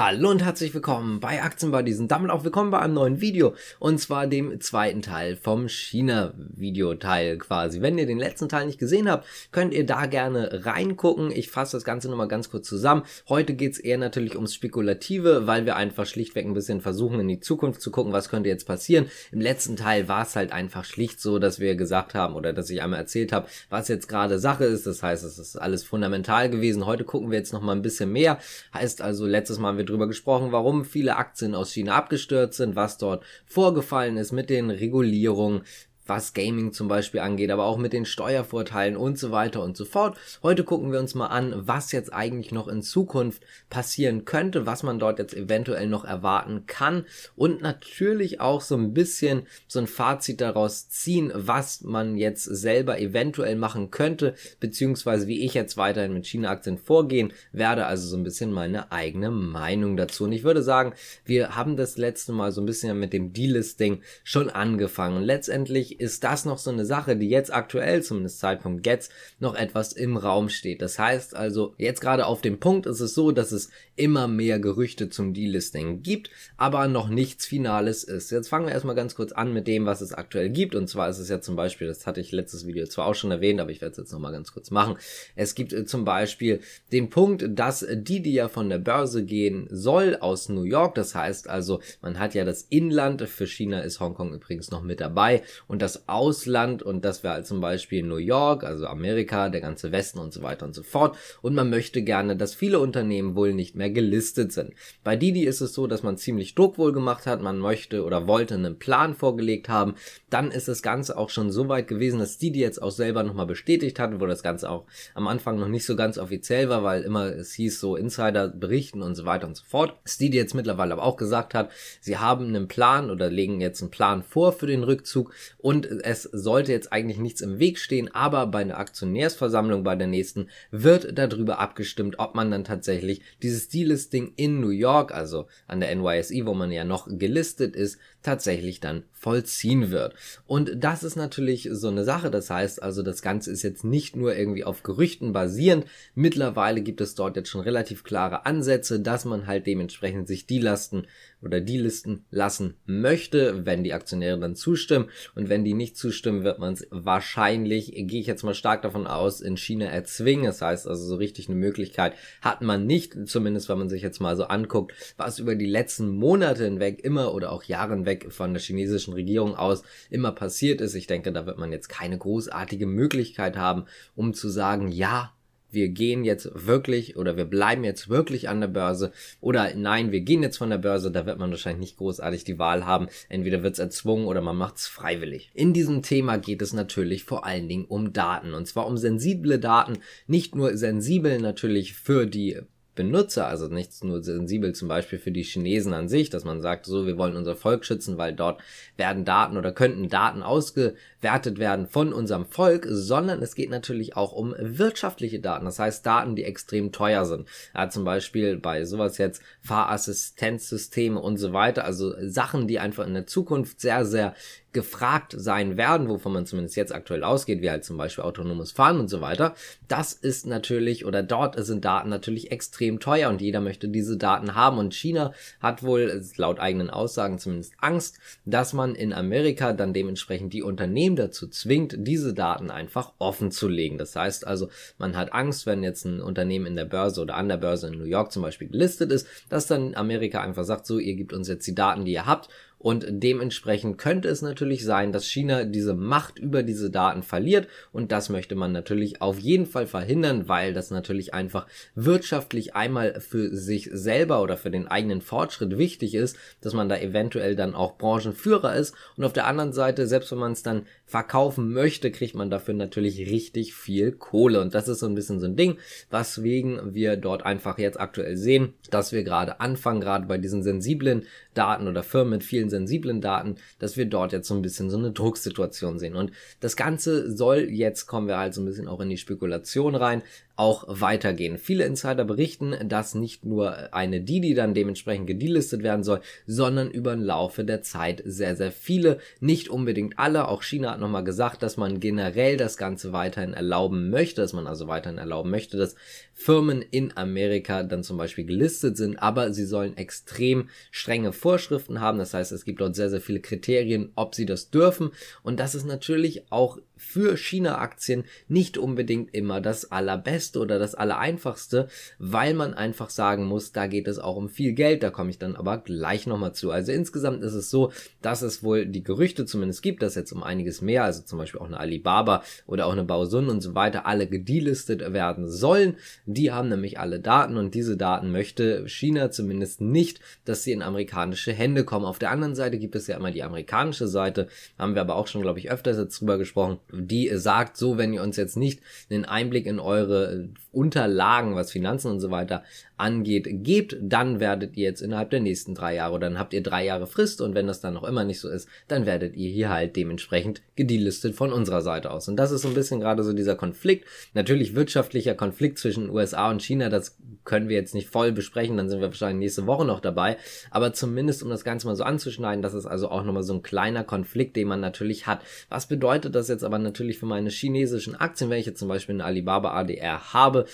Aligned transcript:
Hallo 0.00 0.30
und 0.30 0.44
herzlich 0.44 0.72
willkommen 0.74 1.18
bei 1.18 1.42
Aktienbuddies 1.42 1.98
und 1.98 2.06
damit 2.06 2.30
auch 2.30 2.44
willkommen 2.44 2.70
bei 2.70 2.78
einem 2.78 2.94
neuen 2.94 3.20
Video 3.20 3.56
und 3.80 3.98
zwar 3.98 4.28
dem 4.28 4.60
zweiten 4.60 5.02
Teil 5.02 5.34
vom 5.34 5.68
China-Videoteil 5.68 7.36
quasi. 7.38 7.82
Wenn 7.82 7.98
ihr 7.98 8.06
den 8.06 8.20
letzten 8.20 8.48
Teil 8.48 8.66
nicht 8.66 8.78
gesehen 8.78 9.10
habt, 9.10 9.26
könnt 9.50 9.74
ihr 9.74 9.84
da 9.84 10.06
gerne 10.06 10.64
reingucken. 10.64 11.32
Ich 11.32 11.50
fasse 11.50 11.76
das 11.76 11.82
Ganze 11.82 12.08
nochmal 12.08 12.28
ganz 12.28 12.48
kurz 12.48 12.68
zusammen. 12.68 13.02
Heute 13.28 13.54
geht's 13.54 13.80
eher 13.80 13.98
natürlich 13.98 14.36
ums 14.36 14.54
Spekulative, 14.54 15.48
weil 15.48 15.66
wir 15.66 15.74
einfach 15.74 16.06
schlichtweg 16.06 16.46
ein 16.46 16.54
bisschen 16.54 16.80
versuchen 16.80 17.18
in 17.18 17.26
die 17.26 17.40
Zukunft 17.40 17.82
zu 17.82 17.90
gucken, 17.90 18.12
was 18.12 18.28
könnte 18.28 18.48
jetzt 18.48 18.68
passieren. 18.68 19.10
Im 19.32 19.40
letzten 19.40 19.74
Teil 19.74 20.06
war 20.06 20.22
es 20.22 20.36
halt 20.36 20.52
einfach 20.52 20.84
schlicht 20.84 21.20
so, 21.20 21.40
dass 21.40 21.58
wir 21.58 21.74
gesagt 21.74 22.14
haben 22.14 22.36
oder 22.36 22.52
dass 22.52 22.70
ich 22.70 22.82
einmal 22.82 23.00
erzählt 23.00 23.32
habe, 23.32 23.48
was 23.68 23.88
jetzt 23.88 24.06
gerade 24.06 24.38
Sache 24.38 24.64
ist. 24.64 24.86
Das 24.86 25.02
heißt, 25.02 25.24
es 25.24 25.40
ist 25.40 25.56
alles 25.56 25.82
fundamental 25.82 26.48
gewesen. 26.50 26.86
Heute 26.86 27.02
gucken 27.02 27.32
wir 27.32 27.38
jetzt 27.38 27.52
nochmal 27.52 27.74
ein 27.74 27.82
bisschen 27.82 28.12
mehr. 28.12 28.38
Heißt 28.72 29.02
also, 29.02 29.26
letztes 29.26 29.58
Mal 29.58 29.70
haben 29.70 29.78
wir 29.78 29.87
drüber 29.88 30.06
gesprochen, 30.06 30.52
warum 30.52 30.84
viele 30.84 31.16
Aktien 31.16 31.54
aus 31.54 31.72
China 31.72 31.94
abgestürzt 31.94 32.58
sind, 32.58 32.76
was 32.76 32.98
dort 32.98 33.24
vorgefallen 33.46 34.16
ist 34.16 34.32
mit 34.32 34.50
den 34.50 34.70
Regulierungen, 34.70 35.62
was 36.08 36.32
Gaming 36.32 36.72
zum 36.72 36.88
Beispiel 36.88 37.20
angeht, 37.20 37.50
aber 37.50 37.64
auch 37.64 37.78
mit 37.78 37.92
den 37.92 38.06
Steuervorteilen 38.06 38.96
und 38.96 39.18
so 39.18 39.30
weiter 39.30 39.62
und 39.62 39.76
so 39.76 39.84
fort. 39.84 40.16
Heute 40.42 40.64
gucken 40.64 40.90
wir 40.90 40.98
uns 40.98 41.14
mal 41.14 41.26
an, 41.26 41.54
was 41.56 41.92
jetzt 41.92 42.12
eigentlich 42.12 42.50
noch 42.50 42.66
in 42.66 42.82
Zukunft 42.82 43.42
passieren 43.68 44.24
könnte, 44.24 44.66
was 44.66 44.82
man 44.82 44.98
dort 44.98 45.18
jetzt 45.18 45.34
eventuell 45.34 45.86
noch 45.86 46.04
erwarten 46.04 46.64
kann 46.66 47.04
und 47.36 47.60
natürlich 47.60 48.40
auch 48.40 48.62
so 48.62 48.74
ein 48.76 48.94
bisschen 48.94 49.46
so 49.66 49.78
ein 49.78 49.86
Fazit 49.86 50.40
daraus 50.40 50.88
ziehen, 50.88 51.30
was 51.34 51.82
man 51.82 52.16
jetzt 52.16 52.44
selber 52.44 52.98
eventuell 52.98 53.56
machen 53.56 53.90
könnte, 53.90 54.34
beziehungsweise 54.60 55.26
wie 55.26 55.44
ich 55.44 55.54
jetzt 55.54 55.76
weiterhin 55.76 56.14
mit 56.14 56.26
China-Aktien 56.26 56.78
vorgehen 56.78 57.32
werde, 57.52 57.86
also 57.86 58.08
so 58.08 58.16
ein 58.16 58.24
bisschen 58.24 58.52
meine 58.52 58.90
eigene 58.92 59.30
Meinung 59.30 59.96
dazu. 59.96 60.24
Und 60.24 60.32
ich 60.32 60.44
würde 60.44 60.62
sagen, 60.62 60.94
wir 61.24 61.54
haben 61.56 61.76
das 61.76 61.98
letzte 61.98 62.32
Mal 62.32 62.52
so 62.52 62.62
ein 62.62 62.66
bisschen 62.66 62.98
mit 62.98 63.12
dem 63.12 63.32
Delisting 63.32 64.00
schon 64.24 64.48
angefangen. 64.48 65.18
Und 65.18 65.24
letztendlich 65.24 65.97
ist 65.98 66.24
das 66.24 66.44
noch 66.44 66.58
so 66.58 66.70
eine 66.70 66.84
Sache, 66.84 67.16
die 67.16 67.28
jetzt 67.28 67.52
aktuell, 67.52 68.02
zumindest 68.02 68.40
Zeitpunkt 68.40 68.86
jetzt, 68.86 69.12
noch 69.40 69.54
etwas 69.54 69.92
im 69.92 70.16
Raum 70.16 70.48
steht. 70.48 70.82
Das 70.82 70.98
heißt 70.98 71.36
also, 71.36 71.74
jetzt 71.78 72.00
gerade 72.00 72.26
auf 72.26 72.40
dem 72.40 72.60
Punkt 72.60 72.86
ist 72.86 73.00
es 73.00 73.14
so, 73.14 73.32
dass 73.32 73.52
es 73.52 73.70
immer 73.96 74.28
mehr 74.28 74.60
Gerüchte 74.60 75.10
zum 75.10 75.34
Delisting 75.34 76.02
gibt, 76.02 76.30
aber 76.56 76.88
noch 76.88 77.08
nichts 77.08 77.46
Finales 77.46 78.04
ist. 78.04 78.30
Jetzt 78.30 78.48
fangen 78.48 78.66
wir 78.66 78.72
erstmal 78.72 78.94
ganz 78.94 79.14
kurz 79.14 79.32
an 79.32 79.52
mit 79.52 79.66
dem, 79.66 79.86
was 79.86 80.00
es 80.00 80.12
aktuell 80.12 80.50
gibt. 80.50 80.74
Und 80.74 80.88
zwar 80.88 81.08
ist 81.08 81.18
es 81.18 81.28
ja 81.28 81.40
zum 81.40 81.56
Beispiel, 81.56 81.88
das 81.88 82.06
hatte 82.06 82.20
ich 82.20 82.32
letztes 82.32 82.66
Video 82.66 82.86
zwar 82.86 83.06
auch 83.06 83.14
schon 83.14 83.30
erwähnt, 83.30 83.60
aber 83.60 83.70
ich 83.70 83.80
werde 83.80 83.92
es 83.92 83.98
jetzt 83.98 84.12
nochmal 84.12 84.32
ganz 84.32 84.52
kurz 84.52 84.70
machen. 84.70 84.96
Es 85.34 85.54
gibt 85.54 85.72
äh, 85.72 85.84
zum 85.84 86.04
Beispiel 86.04 86.60
den 86.92 87.10
Punkt, 87.10 87.44
dass 87.48 87.86
die, 87.90 88.20
die 88.20 88.34
ja 88.34 88.48
von 88.48 88.68
der 88.68 88.78
Börse 88.78 89.24
gehen 89.24 89.66
soll 89.70 90.16
aus 90.16 90.48
New 90.48 90.62
York, 90.62 90.94
das 90.94 91.14
heißt 91.14 91.48
also, 91.48 91.80
man 92.00 92.18
hat 92.18 92.34
ja 92.34 92.44
das 92.44 92.62
Inland, 92.70 93.22
für 93.22 93.46
China 93.46 93.80
ist 93.80 94.00
Hongkong 94.00 94.34
übrigens 94.34 94.70
noch 94.70 94.82
mit 94.82 95.00
dabei 95.00 95.42
und 95.66 95.82
das 95.82 95.87
das 95.88 96.06
Ausland 96.06 96.82
und 96.82 97.02
das 97.02 97.22
wäre 97.22 97.34
halt 97.34 97.46
zum 97.46 97.62
Beispiel 97.62 98.02
New 98.02 98.16
York, 98.16 98.62
also 98.62 98.86
Amerika, 98.86 99.48
der 99.48 99.62
ganze 99.62 99.90
Westen 99.90 100.18
und 100.18 100.34
so 100.34 100.42
weiter 100.42 100.66
und 100.66 100.74
so 100.74 100.82
fort. 100.82 101.16
Und 101.40 101.54
man 101.54 101.70
möchte 101.70 102.02
gerne, 102.02 102.36
dass 102.36 102.54
viele 102.54 102.78
Unternehmen 102.78 103.34
wohl 103.34 103.54
nicht 103.54 103.74
mehr 103.74 103.88
gelistet 103.88 104.52
sind. 104.52 104.74
Bei 105.02 105.16
Didi 105.16 105.44
ist 105.44 105.62
es 105.62 105.72
so, 105.72 105.86
dass 105.86 106.02
man 106.02 106.18
ziemlich 106.18 106.54
Druck 106.54 106.76
wohl 106.76 106.92
gemacht 106.92 107.26
hat, 107.26 107.40
man 107.40 107.58
möchte 107.58 108.04
oder 108.04 108.26
wollte 108.26 108.54
einen 108.54 108.78
Plan 108.78 109.14
vorgelegt 109.14 109.70
haben. 109.70 109.94
Dann 110.28 110.50
ist 110.50 110.68
das 110.68 110.82
Ganze 110.82 111.16
auch 111.16 111.30
schon 111.30 111.50
so 111.50 111.68
weit 111.68 111.88
gewesen, 111.88 112.18
dass 112.18 112.36
Didi 112.36 112.60
jetzt 112.60 112.82
auch 112.82 112.90
selber 112.90 113.22
nochmal 113.22 113.46
bestätigt 113.46 113.98
hat, 113.98 114.20
wo 114.20 114.26
das 114.26 114.42
Ganze 114.42 114.68
auch 114.68 114.84
am 115.14 115.26
Anfang 115.26 115.58
noch 115.58 115.68
nicht 115.68 115.86
so 115.86 115.96
ganz 115.96 116.18
offiziell 116.18 116.68
war, 116.68 116.84
weil 116.84 117.02
immer 117.02 117.34
es 117.34 117.54
hieß 117.54 117.80
so 117.80 117.96
Insider 117.96 118.48
berichten 118.48 119.00
und 119.00 119.14
so 119.14 119.24
weiter 119.24 119.46
und 119.46 119.56
so 119.56 119.64
fort. 119.66 119.94
Didi 120.20 120.36
jetzt 120.36 120.54
mittlerweile 120.54 120.92
aber 120.92 121.04
auch 121.04 121.16
gesagt 121.16 121.54
hat, 121.54 121.70
sie 122.00 122.18
haben 122.18 122.48
einen 122.48 122.68
Plan 122.68 123.10
oder 123.10 123.30
legen 123.30 123.62
jetzt 123.62 123.80
einen 123.80 123.90
Plan 123.90 124.22
vor 124.22 124.52
für 124.52 124.66
den 124.66 124.84
Rückzug 124.84 125.32
und 125.56 125.77
und 125.78 125.86
es 126.02 126.24
sollte 126.24 126.72
jetzt 126.72 126.92
eigentlich 126.92 127.18
nichts 127.18 127.40
im 127.40 127.60
Weg 127.60 127.78
stehen, 127.78 128.12
aber 128.12 128.48
bei 128.48 128.62
einer 128.62 128.78
Aktionärsversammlung 128.78 129.84
bei 129.84 129.94
der 129.94 130.08
nächsten 130.08 130.48
wird 130.72 131.16
darüber 131.16 131.60
abgestimmt, 131.60 132.18
ob 132.18 132.34
man 132.34 132.50
dann 132.50 132.64
tatsächlich 132.64 133.20
dieses 133.44 133.68
Delisting 133.68 134.32
in 134.34 134.60
New 134.60 134.70
York, 134.70 135.14
also 135.14 135.46
an 135.68 135.78
der 135.78 135.94
NYSE, 135.94 136.46
wo 136.46 136.54
man 136.54 136.72
ja 136.72 136.82
noch 136.82 137.06
gelistet 137.08 137.76
ist, 137.76 137.98
tatsächlich 138.24 138.80
dann 138.80 139.04
vollziehen 139.12 139.92
wird. 139.92 140.14
Und 140.48 140.72
das 140.82 141.04
ist 141.04 141.14
natürlich 141.14 141.68
so 141.70 141.88
eine 141.88 142.02
Sache. 142.02 142.32
Das 142.32 142.50
heißt 142.50 142.82
also, 142.82 143.02
das 143.02 143.22
Ganze 143.22 143.52
ist 143.52 143.62
jetzt 143.62 143.84
nicht 143.84 144.16
nur 144.16 144.34
irgendwie 144.34 144.64
auf 144.64 144.82
Gerüchten 144.82 145.32
basierend. 145.32 145.86
Mittlerweile 146.16 146.80
gibt 146.80 147.00
es 147.00 147.14
dort 147.14 147.36
jetzt 147.36 147.50
schon 147.50 147.60
relativ 147.60 148.02
klare 148.02 148.46
Ansätze, 148.46 148.98
dass 148.98 149.24
man 149.24 149.46
halt 149.46 149.68
dementsprechend 149.68 150.26
sich 150.26 150.46
die 150.46 150.58
Lasten 150.58 151.06
oder 151.42 151.60
die 151.60 151.78
Listen 151.78 152.24
lassen 152.30 152.74
möchte, 152.84 153.64
wenn 153.64 153.84
die 153.84 153.92
Aktionäre 153.92 154.38
dann 154.38 154.56
zustimmen. 154.56 155.08
Und 155.34 155.48
wenn 155.48 155.64
die 155.64 155.74
nicht 155.74 155.96
zustimmen, 155.96 156.44
wird 156.44 156.58
man 156.58 156.74
es 156.74 156.86
wahrscheinlich, 156.90 157.92
gehe 157.94 158.20
ich 158.20 158.26
jetzt 158.26 158.42
mal 158.42 158.54
stark 158.54 158.82
davon 158.82 159.06
aus, 159.06 159.40
in 159.40 159.56
China 159.56 159.86
erzwingen. 159.86 160.46
Das 160.46 160.62
heißt 160.62 160.88
also, 160.88 161.04
so 161.04 161.16
richtig 161.16 161.48
eine 161.48 161.56
Möglichkeit 161.56 162.14
hat 162.40 162.62
man 162.62 162.86
nicht, 162.86 163.28
zumindest 163.28 163.68
wenn 163.68 163.78
man 163.78 163.88
sich 163.88 164.02
jetzt 164.02 164.20
mal 164.20 164.36
so 164.36 164.44
anguckt, 164.44 164.92
was 165.16 165.38
über 165.38 165.54
die 165.54 165.66
letzten 165.66 166.08
Monate 166.08 166.64
hinweg 166.64 167.04
immer 167.04 167.34
oder 167.34 167.52
auch 167.52 167.62
Jahre 167.64 167.94
hinweg 167.94 168.32
von 168.32 168.52
der 168.52 168.62
chinesischen 168.62 169.14
Regierung 169.14 169.54
aus 169.54 169.82
immer 170.10 170.32
passiert 170.32 170.80
ist. 170.80 170.94
Ich 170.94 171.06
denke, 171.06 171.32
da 171.32 171.46
wird 171.46 171.58
man 171.58 171.72
jetzt 171.72 171.88
keine 171.88 172.18
großartige 172.18 172.86
Möglichkeit 172.86 173.56
haben, 173.56 173.84
um 174.16 174.34
zu 174.34 174.48
sagen, 174.48 174.88
ja, 174.88 175.32
wir 175.70 175.88
gehen 175.88 176.24
jetzt 176.24 176.48
wirklich 176.66 177.16
oder 177.16 177.36
wir 177.36 177.44
bleiben 177.44 177.84
jetzt 177.84 178.08
wirklich 178.08 178.48
an 178.48 178.60
der 178.60 178.68
Börse 178.68 179.12
oder 179.40 179.74
nein, 179.74 180.12
wir 180.12 180.20
gehen 180.20 180.42
jetzt 180.42 180.58
von 180.58 180.70
der 180.70 180.78
Börse, 180.78 181.10
da 181.10 181.26
wird 181.26 181.38
man 181.38 181.50
wahrscheinlich 181.50 181.80
nicht 181.80 181.96
großartig 181.98 182.44
die 182.44 182.58
Wahl 182.58 182.86
haben. 182.86 183.08
Entweder 183.28 183.62
wird 183.62 183.74
es 183.74 183.78
erzwungen 183.78 184.26
oder 184.26 184.40
man 184.40 184.56
macht 184.56 184.76
es 184.76 184.86
freiwillig. 184.86 185.50
In 185.54 185.72
diesem 185.72 186.02
Thema 186.02 186.38
geht 186.38 186.62
es 186.62 186.72
natürlich 186.72 187.24
vor 187.24 187.44
allen 187.44 187.68
Dingen 187.68 187.84
um 187.84 188.12
Daten 188.12 188.54
und 188.54 188.66
zwar 188.66 188.86
um 188.86 188.96
sensible 188.96 189.58
Daten, 189.58 189.98
nicht 190.26 190.54
nur 190.54 190.76
sensibel 190.76 191.38
natürlich 191.40 191.94
für 191.94 192.26
die 192.26 192.60
Benutzer, 192.98 193.46
also 193.46 193.68
nicht 193.68 194.02
nur 194.02 194.24
sensibel 194.24 194.74
zum 194.74 194.88
Beispiel 194.88 195.20
für 195.20 195.30
die 195.30 195.44
Chinesen 195.44 195.94
an 195.94 196.08
sich, 196.08 196.30
dass 196.30 196.42
man 196.42 196.60
sagt, 196.60 196.84
so, 196.84 197.06
wir 197.06 197.16
wollen 197.16 197.36
unser 197.36 197.54
Volk 197.54 197.84
schützen, 197.84 198.18
weil 198.18 198.34
dort 198.34 198.60
werden 198.96 199.24
Daten 199.24 199.56
oder 199.56 199.70
könnten 199.70 200.08
Daten 200.08 200.42
ausgewertet 200.42 201.60
werden 201.60 201.86
von 201.86 202.12
unserem 202.12 202.44
Volk, 202.44 202.88
sondern 202.90 203.40
es 203.40 203.54
geht 203.54 203.70
natürlich 203.70 204.16
auch 204.16 204.32
um 204.32 204.52
wirtschaftliche 204.58 205.38
Daten, 205.38 205.64
das 205.64 205.78
heißt 205.78 206.04
Daten, 206.04 206.34
die 206.34 206.42
extrem 206.42 206.90
teuer 206.90 207.24
sind. 207.24 207.46
Ja, 207.72 207.88
zum 207.88 208.04
Beispiel 208.04 208.56
bei 208.56 208.84
sowas 208.84 209.16
jetzt 209.16 209.42
Fahrassistenzsysteme 209.60 211.20
und 211.20 211.36
so 211.36 211.52
weiter, 211.52 211.84
also 211.84 212.14
Sachen, 212.20 212.66
die 212.66 212.80
einfach 212.80 213.06
in 213.06 213.14
der 213.14 213.28
Zukunft 213.28 213.80
sehr, 213.80 214.04
sehr 214.04 214.34
gefragt 214.72 215.34
sein 215.36 215.76
werden, 215.76 216.08
wovon 216.08 216.32
man 216.32 216.46
zumindest 216.46 216.76
jetzt 216.76 216.94
aktuell 216.94 217.24
ausgeht, 217.24 217.62
wie 217.62 217.70
halt 217.70 217.84
zum 217.84 217.96
Beispiel 217.96 218.24
autonomes 218.24 218.72
Fahren 218.72 219.00
und 219.00 219.08
so 219.08 219.20
weiter, 219.20 219.54
das 219.88 220.12
ist 220.12 220.46
natürlich 220.46 221.06
oder 221.06 221.22
dort 221.22 221.64
sind 221.64 221.84
Daten 221.84 222.10
natürlich 222.10 222.52
extrem 222.52 223.00
teuer 223.00 223.30
und 223.30 223.40
jeder 223.40 223.60
möchte 223.60 223.88
diese 223.88 224.18
Daten 224.18 224.54
haben 224.54 224.78
und 224.78 224.94
China 224.94 225.32
hat 225.60 225.82
wohl 225.82 226.22
laut 226.36 226.60
eigenen 226.60 226.90
Aussagen 226.90 227.38
zumindest 227.38 227.72
Angst, 227.78 228.18
dass 228.44 228.74
man 228.74 228.94
in 228.94 229.14
Amerika 229.14 229.72
dann 229.72 229.94
dementsprechend 229.94 230.52
die 230.52 230.62
Unternehmen 230.62 231.16
dazu 231.16 231.48
zwingt, 231.48 231.96
diese 231.98 232.34
Daten 232.34 232.70
einfach 232.70 233.12
offen 233.18 233.50
zu 233.50 233.68
legen. 233.68 233.96
Das 233.96 234.14
heißt 234.14 234.46
also, 234.46 234.68
man 234.98 235.16
hat 235.16 235.32
Angst, 235.32 235.64
wenn 235.64 235.82
jetzt 235.82 236.04
ein 236.04 236.20
Unternehmen 236.20 236.66
in 236.66 236.76
der 236.76 236.84
Börse 236.84 237.22
oder 237.22 237.36
an 237.36 237.48
der 237.48 237.56
Börse 237.56 237.88
in 237.88 237.98
New 237.98 238.04
York 238.04 238.32
zum 238.32 238.42
Beispiel 238.42 238.68
gelistet 238.68 239.12
ist, 239.12 239.26
dass 239.48 239.66
dann 239.66 239.94
Amerika 239.94 240.42
einfach 240.42 240.64
sagt, 240.64 240.86
so, 240.86 240.98
ihr 240.98 241.14
gebt 241.14 241.32
uns 241.32 241.48
jetzt 241.48 241.66
die 241.66 241.74
Daten, 241.74 242.04
die 242.04 242.12
ihr 242.12 242.26
habt 242.26 242.48
und 242.78 243.06
dementsprechend 243.08 243.98
könnte 243.98 244.28
es 244.28 244.40
natürlich 244.40 244.84
sein, 244.84 245.12
dass 245.12 245.26
China 245.26 245.64
diese 245.64 245.94
Macht 245.94 246.38
über 246.38 246.62
diese 246.62 246.90
Daten 246.90 247.22
verliert. 247.24 247.66
Und 247.92 248.12
das 248.12 248.28
möchte 248.28 248.54
man 248.54 248.70
natürlich 248.70 249.20
auf 249.20 249.38
jeden 249.38 249.66
Fall 249.66 249.86
verhindern, 249.86 250.48
weil 250.48 250.72
das 250.72 250.90
natürlich 250.90 251.34
einfach 251.34 251.66
wirtschaftlich 251.96 252.76
einmal 252.76 253.20
für 253.20 253.54
sich 253.54 253.90
selber 253.92 254.42
oder 254.42 254.56
für 254.56 254.70
den 254.70 254.86
eigenen 254.86 255.22
Fortschritt 255.22 255.76
wichtig 255.76 256.14
ist, 256.14 256.36
dass 256.60 256.72
man 256.72 256.88
da 256.88 256.96
eventuell 256.96 257.56
dann 257.56 257.74
auch 257.74 257.98
Branchenführer 257.98 258.76
ist. 258.76 258.94
Und 259.16 259.24
auf 259.24 259.32
der 259.32 259.46
anderen 259.46 259.72
Seite, 259.72 260.06
selbst 260.06 260.30
wenn 260.30 260.38
man 260.38 260.52
es 260.52 260.62
dann 260.62 260.86
verkaufen 261.04 261.72
möchte, 261.72 262.12
kriegt 262.12 262.34
man 262.34 262.50
dafür 262.50 262.74
natürlich 262.74 263.18
richtig 263.30 263.74
viel 263.74 264.12
Kohle. 264.12 264.60
Und 264.60 264.74
das 264.74 264.86
ist 264.86 265.00
so 265.00 265.06
ein 265.06 265.14
bisschen 265.14 265.40
so 265.40 265.46
ein 265.46 265.56
Ding, 265.56 265.78
weswegen 266.10 266.94
wir 266.94 267.16
dort 267.16 267.44
einfach 267.44 267.78
jetzt 267.78 267.98
aktuell 267.98 268.36
sehen, 268.36 268.74
dass 268.90 269.12
wir 269.12 269.24
gerade 269.24 269.58
anfangen, 269.58 270.00
gerade 270.00 270.26
bei 270.26 270.38
diesen 270.38 270.62
sensiblen 270.62 271.24
Daten 271.54 271.88
oder 271.88 272.04
Firmen 272.04 272.30
mit 272.30 272.44
vielen 272.44 272.67
sensiblen 272.70 273.20
Daten, 273.20 273.56
dass 273.78 273.96
wir 273.96 274.06
dort 274.06 274.32
jetzt 274.32 274.48
so 274.48 274.54
ein 274.54 274.62
bisschen 274.62 274.90
so 274.90 274.98
eine 274.98 275.12
Drucksituation 275.12 275.98
sehen. 275.98 276.16
Und 276.16 276.32
das 276.60 276.76
Ganze 276.76 277.34
soll, 277.34 277.68
jetzt 277.70 278.06
kommen 278.06 278.28
wir 278.28 278.38
halt 278.38 278.54
so 278.54 278.62
ein 278.62 278.66
bisschen 278.66 278.88
auch 278.88 279.00
in 279.00 279.10
die 279.10 279.16
Spekulation 279.16 279.94
rein, 279.94 280.22
auch 280.58 280.84
weitergehen. 280.88 281.56
Viele 281.56 281.84
Insider 281.84 282.24
berichten, 282.24 282.74
dass 282.88 283.14
nicht 283.14 283.44
nur 283.44 283.94
eine 283.94 284.20
Didi 284.20 284.54
dann 284.54 284.74
dementsprechend 284.74 285.28
gedelistet 285.28 285.84
werden 285.84 286.02
soll, 286.02 286.20
sondern 286.48 286.90
über 286.90 287.14
den 287.14 287.22
Laufe 287.22 287.64
der 287.64 287.82
Zeit 287.82 288.22
sehr, 288.24 288.56
sehr 288.56 288.72
viele, 288.72 289.18
nicht 289.38 289.68
unbedingt 289.68 290.18
alle. 290.18 290.48
Auch 290.48 290.64
China 290.64 290.90
hat 290.90 291.00
nochmal 291.00 291.22
gesagt, 291.22 291.62
dass 291.62 291.76
man 291.76 292.00
generell 292.00 292.56
das 292.56 292.76
Ganze 292.76 293.12
weiterhin 293.12 293.54
erlauben 293.54 294.10
möchte, 294.10 294.40
dass 294.40 294.52
man 294.52 294.66
also 294.66 294.88
weiterhin 294.88 295.18
erlauben 295.18 295.50
möchte, 295.50 295.76
dass 295.76 295.94
Firmen 296.34 296.82
in 296.82 297.16
Amerika 297.16 297.84
dann 297.84 298.02
zum 298.02 298.16
Beispiel 298.16 298.44
gelistet 298.44 298.96
sind, 298.96 299.16
aber 299.16 299.52
sie 299.52 299.64
sollen 299.64 299.96
extrem 299.96 300.68
strenge 300.90 301.32
Vorschriften 301.32 302.00
haben. 302.00 302.18
Das 302.18 302.34
heißt, 302.34 302.50
es 302.58 302.64
gibt 302.64 302.80
dort 302.80 302.96
sehr, 302.96 303.10
sehr 303.10 303.20
viele 303.20 303.40
Kriterien, 303.40 304.10
ob 304.16 304.34
sie 304.34 304.46
das 304.46 304.70
dürfen. 304.70 305.10
Und 305.42 305.60
das 305.60 305.74
ist 305.74 305.86
natürlich 305.86 306.50
auch 306.50 306.78
für 306.98 307.36
China-Aktien 307.36 308.24
nicht 308.48 308.76
unbedingt 308.76 309.34
immer 309.34 309.60
das 309.60 309.90
allerbeste 309.90 310.58
oder 310.58 310.78
das 310.78 310.94
allereinfachste, 310.94 311.88
weil 312.18 312.54
man 312.54 312.74
einfach 312.74 313.10
sagen 313.10 313.44
muss, 313.44 313.72
da 313.72 313.86
geht 313.86 314.08
es 314.08 314.18
auch 314.18 314.36
um 314.36 314.48
viel 314.48 314.72
Geld, 314.72 315.02
da 315.02 315.10
komme 315.10 315.30
ich 315.30 315.38
dann 315.38 315.56
aber 315.56 315.78
gleich 315.78 316.26
nochmal 316.26 316.54
zu. 316.54 316.70
Also 316.70 316.92
insgesamt 316.92 317.42
ist 317.42 317.54
es 317.54 317.70
so, 317.70 317.92
dass 318.22 318.42
es 318.42 318.62
wohl 318.62 318.86
die 318.86 319.02
Gerüchte 319.02 319.46
zumindest 319.46 319.82
gibt, 319.82 320.02
dass 320.02 320.14
jetzt 320.14 320.32
um 320.32 320.42
einiges 320.42 320.82
mehr, 320.82 321.04
also 321.04 321.22
zum 321.22 321.38
Beispiel 321.38 321.60
auch 321.60 321.66
eine 321.66 321.80
Alibaba 321.80 322.42
oder 322.66 322.86
auch 322.86 322.92
eine 322.92 323.04
Baosun 323.04 323.48
und 323.48 323.60
so 323.60 323.74
weiter, 323.74 324.06
alle 324.06 324.26
gedelistet 324.26 325.00
werden 325.12 325.48
sollen. 325.48 325.96
Die 326.26 326.52
haben 326.52 326.68
nämlich 326.68 326.98
alle 326.98 327.20
Daten 327.20 327.56
und 327.56 327.74
diese 327.74 327.96
Daten 327.96 328.32
möchte 328.32 328.88
China 328.88 329.30
zumindest 329.30 329.80
nicht, 329.80 330.20
dass 330.44 330.64
sie 330.64 330.72
in 330.72 330.82
amerikanische 330.82 331.52
Hände 331.52 331.84
kommen. 331.84 332.04
Auf 332.04 332.18
der 332.18 332.30
anderen 332.30 332.54
Seite 332.54 332.78
gibt 332.78 332.96
es 332.96 333.06
ja 333.06 333.16
immer 333.16 333.30
die 333.30 333.42
amerikanische 333.42 334.08
Seite, 334.08 334.48
haben 334.78 334.94
wir 334.94 335.02
aber 335.02 335.16
auch 335.16 335.26
schon, 335.26 335.42
glaube 335.42 335.58
ich, 335.58 335.70
öfters 335.70 335.96
jetzt 335.96 336.20
drüber 336.20 336.38
gesprochen, 336.38 336.78
die 336.92 337.30
sagt, 337.34 337.76
so, 337.76 337.98
wenn 337.98 338.12
ihr 338.12 338.22
uns 338.22 338.36
jetzt 338.36 338.56
nicht 338.56 338.80
einen 339.10 339.24
Einblick 339.24 339.66
in 339.66 339.78
eure 339.78 340.48
Unterlagen, 340.72 341.54
was 341.54 341.72
Finanzen 341.72 342.10
und 342.10 342.20
so 342.20 342.30
weiter 342.30 342.62
angeht, 342.96 343.46
gebt, 343.64 343.96
dann 344.00 344.40
werdet 344.40 344.76
ihr 344.76 344.84
jetzt 344.84 345.00
innerhalb 345.00 345.30
der 345.30 345.40
nächsten 345.40 345.74
drei 345.74 345.94
Jahre 345.94 346.14
oder 346.14 346.28
dann 346.28 346.38
habt 346.38 346.52
ihr 346.52 346.62
drei 346.62 346.84
Jahre 346.84 347.06
Frist 347.06 347.40
und 347.40 347.54
wenn 347.54 347.66
das 347.66 347.80
dann 347.80 347.94
noch 347.94 348.04
immer 348.04 348.24
nicht 348.24 348.40
so 348.40 348.48
ist, 348.48 348.68
dann 348.88 349.06
werdet 349.06 349.36
ihr 349.36 349.50
hier 349.50 349.70
halt 349.70 349.96
dementsprechend 349.96 350.62
gedelistet 350.76 351.34
von 351.34 351.52
unserer 351.52 351.80
Seite 351.80 352.10
aus. 352.10 352.28
Und 352.28 352.36
das 352.36 352.50
ist 352.50 352.62
so 352.62 352.68
ein 352.68 352.74
bisschen 352.74 353.00
gerade 353.00 353.22
so 353.22 353.32
dieser 353.32 353.54
Konflikt. 353.54 354.06
Natürlich 354.34 354.74
wirtschaftlicher 354.74 355.34
Konflikt 355.34 355.78
zwischen 355.78 356.10
USA 356.10 356.50
und 356.50 356.62
China, 356.62 356.88
das 356.88 357.18
können 357.44 357.68
wir 357.68 357.76
jetzt 357.76 357.94
nicht 357.94 358.08
voll 358.08 358.32
besprechen, 358.32 358.76
dann 358.76 358.88
sind 358.88 359.00
wir 359.00 359.08
wahrscheinlich 359.08 359.46
nächste 359.46 359.66
Woche 359.66 359.84
noch 359.84 360.00
dabei. 360.00 360.36
Aber 360.70 360.92
zumindest, 360.92 361.42
um 361.42 361.50
das 361.50 361.64
Ganze 361.64 361.86
mal 361.86 361.96
so 361.96 362.04
anzuschneiden, 362.04 362.62
das 362.62 362.74
ist 362.74 362.86
also 362.86 363.10
auch 363.10 363.24
nochmal 363.24 363.44
so 363.44 363.54
ein 363.54 363.62
kleiner 363.62 364.04
Konflikt, 364.04 364.56
den 364.56 364.68
man 364.68 364.80
natürlich 364.80 365.26
hat. 365.26 365.40
Was 365.68 365.86
bedeutet 365.86 366.34
das 366.34 366.48
jetzt 366.48 366.64
aber 366.64 366.77
natürlich 366.82 367.18
für 367.18 367.26
meine 367.26 367.50
chinesischen 367.50 368.14
Aktien, 368.14 368.50
jetzt 368.66 368.78
zum 368.78 368.88
Beispiel 368.88 369.16
eine 369.16 369.24
Alibaba 369.24 369.72
ADR 369.72 370.32
habe? 370.32 370.66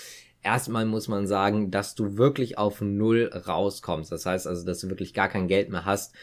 erstmal 0.45 0.85
muss 0.85 1.09
man 1.09 1.27
sagen, 1.27 1.71
dass 1.71 1.95
du 1.95 2.17
wirklich 2.17 2.59
auf 2.59 2.81
Null 2.81 3.31
rauskommst. 3.35 4.12
Das 4.12 4.27
heißt 4.27 4.47
also, 4.47 4.65
dass 4.65 4.81
du 4.81 4.89
wirklich 4.89 5.15
gar 5.15 5.29
kein 5.29 5.49
Geld 5.49 5.71
mehr 5.71 5.85
hast, 5.85 6.15